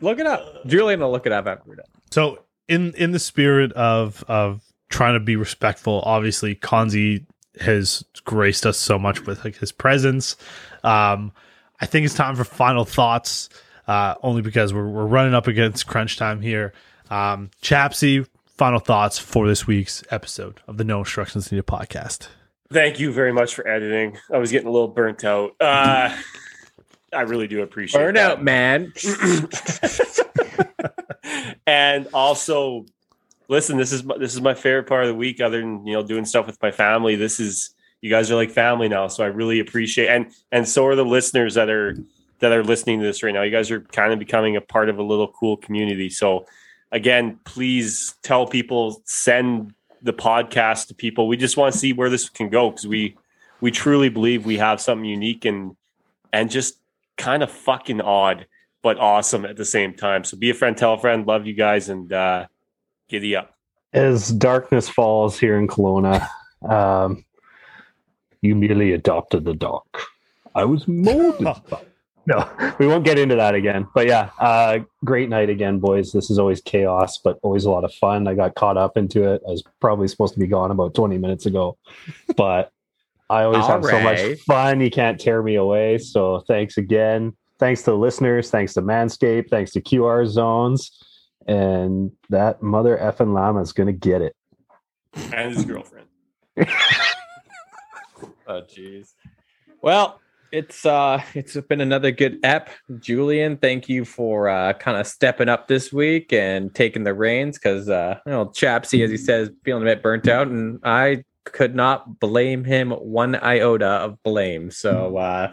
[0.00, 0.66] Look it up.
[0.66, 1.86] Julian will look it up after we're done.
[2.10, 7.24] So in in the spirit of of trying to be respectful, obviously Consie
[7.60, 10.36] has graced us so much with like his presence.
[10.82, 11.32] Um,
[11.80, 13.48] I think it's time for final thoughts.
[13.86, 16.72] Uh, only because we're we're running up against crunch time here.
[17.10, 22.28] Um, Chapsy, final thoughts for this week's episode of the No Instructions Needed podcast.
[22.72, 24.16] Thank you very much for editing.
[24.32, 25.54] I was getting a little burnt out.
[25.60, 26.16] Uh,
[27.12, 28.14] I really do appreciate it.
[28.14, 28.42] Burnout, that.
[28.42, 28.92] man.
[31.66, 32.86] and also,
[33.48, 35.40] listen, this is my, this is my favorite part of the week.
[35.40, 37.74] Other than you know doing stuff with my family, this is
[38.04, 39.08] you guys are like family now.
[39.08, 41.96] So I really appreciate and and so are the listeners that are
[42.40, 43.40] that are listening to this right now.
[43.40, 46.10] You guys are kind of becoming a part of a little cool community.
[46.10, 46.44] So
[46.92, 51.28] again, please tell people, send the podcast to people.
[51.28, 53.16] We just want to see where this can go because we
[53.62, 55.74] we truly believe we have something unique and
[56.30, 56.76] and just
[57.16, 58.44] kind of fucking odd
[58.82, 60.24] but awesome at the same time.
[60.24, 62.48] So be a friend, tell a friend, love you guys, and uh,
[63.08, 63.54] giddy up.
[63.94, 66.28] As darkness falls here in Kelowna,
[66.68, 67.24] um,
[68.44, 70.02] you merely adopted the dark.
[70.54, 71.44] I was molded.
[71.70, 71.80] by-
[72.26, 73.86] no, we won't get into that again.
[73.94, 76.12] But yeah, uh, great night again, boys.
[76.12, 78.26] This is always chaos, but always a lot of fun.
[78.26, 79.42] I got caught up into it.
[79.46, 81.76] I was probably supposed to be gone about 20 minutes ago,
[82.36, 82.72] but
[83.28, 84.80] I always have so much fun.
[84.80, 85.98] You can't tear me away.
[85.98, 87.34] So thanks again.
[87.58, 88.50] Thanks to the listeners.
[88.50, 89.50] Thanks to Manscaped.
[89.50, 90.98] Thanks to QR Zones.
[91.46, 94.34] And that mother effing llama is going to get it.
[95.32, 96.06] And his girlfriend.
[98.46, 99.14] Oh jeez.
[99.80, 100.20] Well,
[100.52, 102.70] it's uh it's been another good ep.
[103.00, 107.58] Julian, thank you for uh kind of stepping up this week and taking the reins
[107.58, 111.24] because uh you know Chapsy, as he says, feeling a bit burnt out, and I
[111.44, 114.70] could not blame him one iota of blame.
[114.70, 115.52] So uh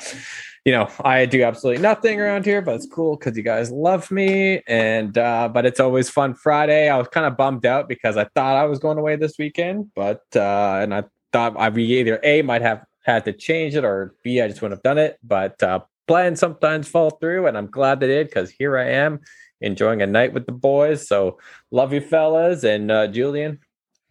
[0.64, 4.12] you know, I do absolutely nothing around here, but it's cool because you guys love
[4.12, 4.62] me.
[4.68, 6.88] And uh, but it's always fun Friday.
[6.88, 9.92] I was kind of bummed out because I thought I was going away this weekend,
[9.96, 14.16] but uh, and I thought I either A might have had to change it or
[14.24, 15.20] B I just wouldn't have done it.
[15.24, 19.20] But uh plans sometimes fall through, and I'm glad they did because here I am
[19.62, 21.08] enjoying a night with the boys.
[21.08, 21.40] So
[21.72, 23.60] love you fellas and uh Julian,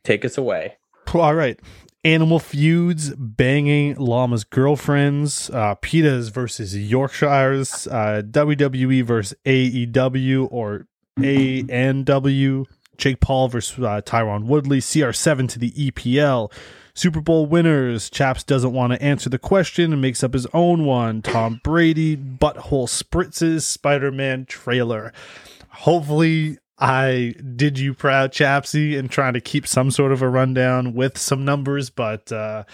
[0.04, 0.76] take us away.
[1.14, 1.58] All right.
[2.02, 10.86] Animal feuds, banging llamas girlfriends, uh, Pitas versus Yorkshires, uh, WWE versus AEW or
[11.18, 12.64] ANW,
[12.96, 16.50] Jake Paul versus uh, Tyron Woodley, CR7 to the EPL,
[16.94, 18.10] Super Bowl winners.
[18.10, 21.22] Chaps doesn't want to answer the question and makes up his own one.
[21.22, 25.12] Tom Brady, Butthole Spritzes, Spider Man trailer.
[25.68, 30.94] Hopefully, I did you proud, Chapsy, and trying to keep some sort of a rundown
[30.94, 31.90] with some numbers.
[31.90, 32.64] But uh,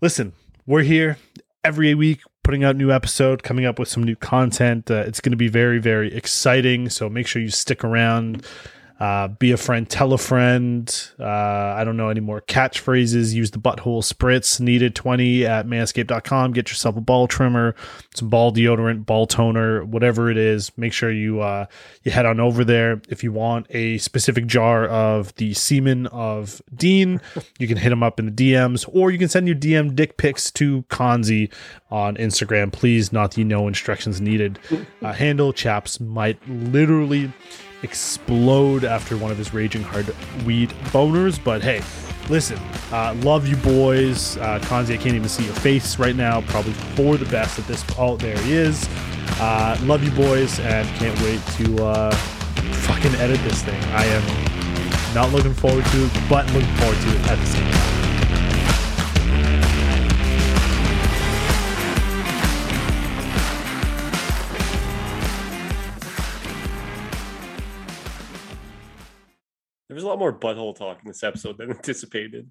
[0.00, 0.32] listen,
[0.66, 1.18] we're here
[1.64, 2.20] every week.
[2.42, 4.90] putting out new episode, coming up with some new content.
[4.90, 6.88] Uh, it's going to be very, very exciting.
[6.88, 8.44] So make sure you stick around.
[9.00, 11.08] Uh, be a friend, tell a friend.
[11.18, 13.32] Uh, I don't know any more catchphrases.
[13.32, 16.52] Use the butthole spritz needed 20 at manscaped.com.
[16.52, 17.74] Get yourself a ball trimmer,
[18.14, 20.76] some ball deodorant, ball toner, whatever it is.
[20.76, 21.64] Make sure you uh,
[22.02, 23.00] you head on over there.
[23.08, 27.22] If you want a specific jar of the semen of Dean,
[27.58, 30.18] you can hit him up in the DMs, or you can send your DM dick
[30.18, 31.50] pics to Consie
[31.90, 32.70] on Instagram.
[32.70, 34.58] Please, not the no instructions needed.
[35.00, 37.32] Uh, handle chaps might literally
[37.82, 40.14] explode after one of his raging hard
[40.44, 41.42] weed boners.
[41.42, 41.82] But hey,
[42.28, 42.58] listen,
[42.92, 44.36] uh, love you boys.
[44.36, 46.40] Uh, Consie, I can't even see your face right now.
[46.42, 47.84] Probably for the best at this.
[47.98, 48.88] Oh, there he is.
[49.40, 53.82] Uh, love you boys, and can't wait to uh, fucking edit this thing.
[53.94, 57.70] I am not looking forward to it, but looking forward to it at the same
[57.72, 57.99] time.
[69.90, 72.48] There was a lot more butthole talk in this episode than anticipated.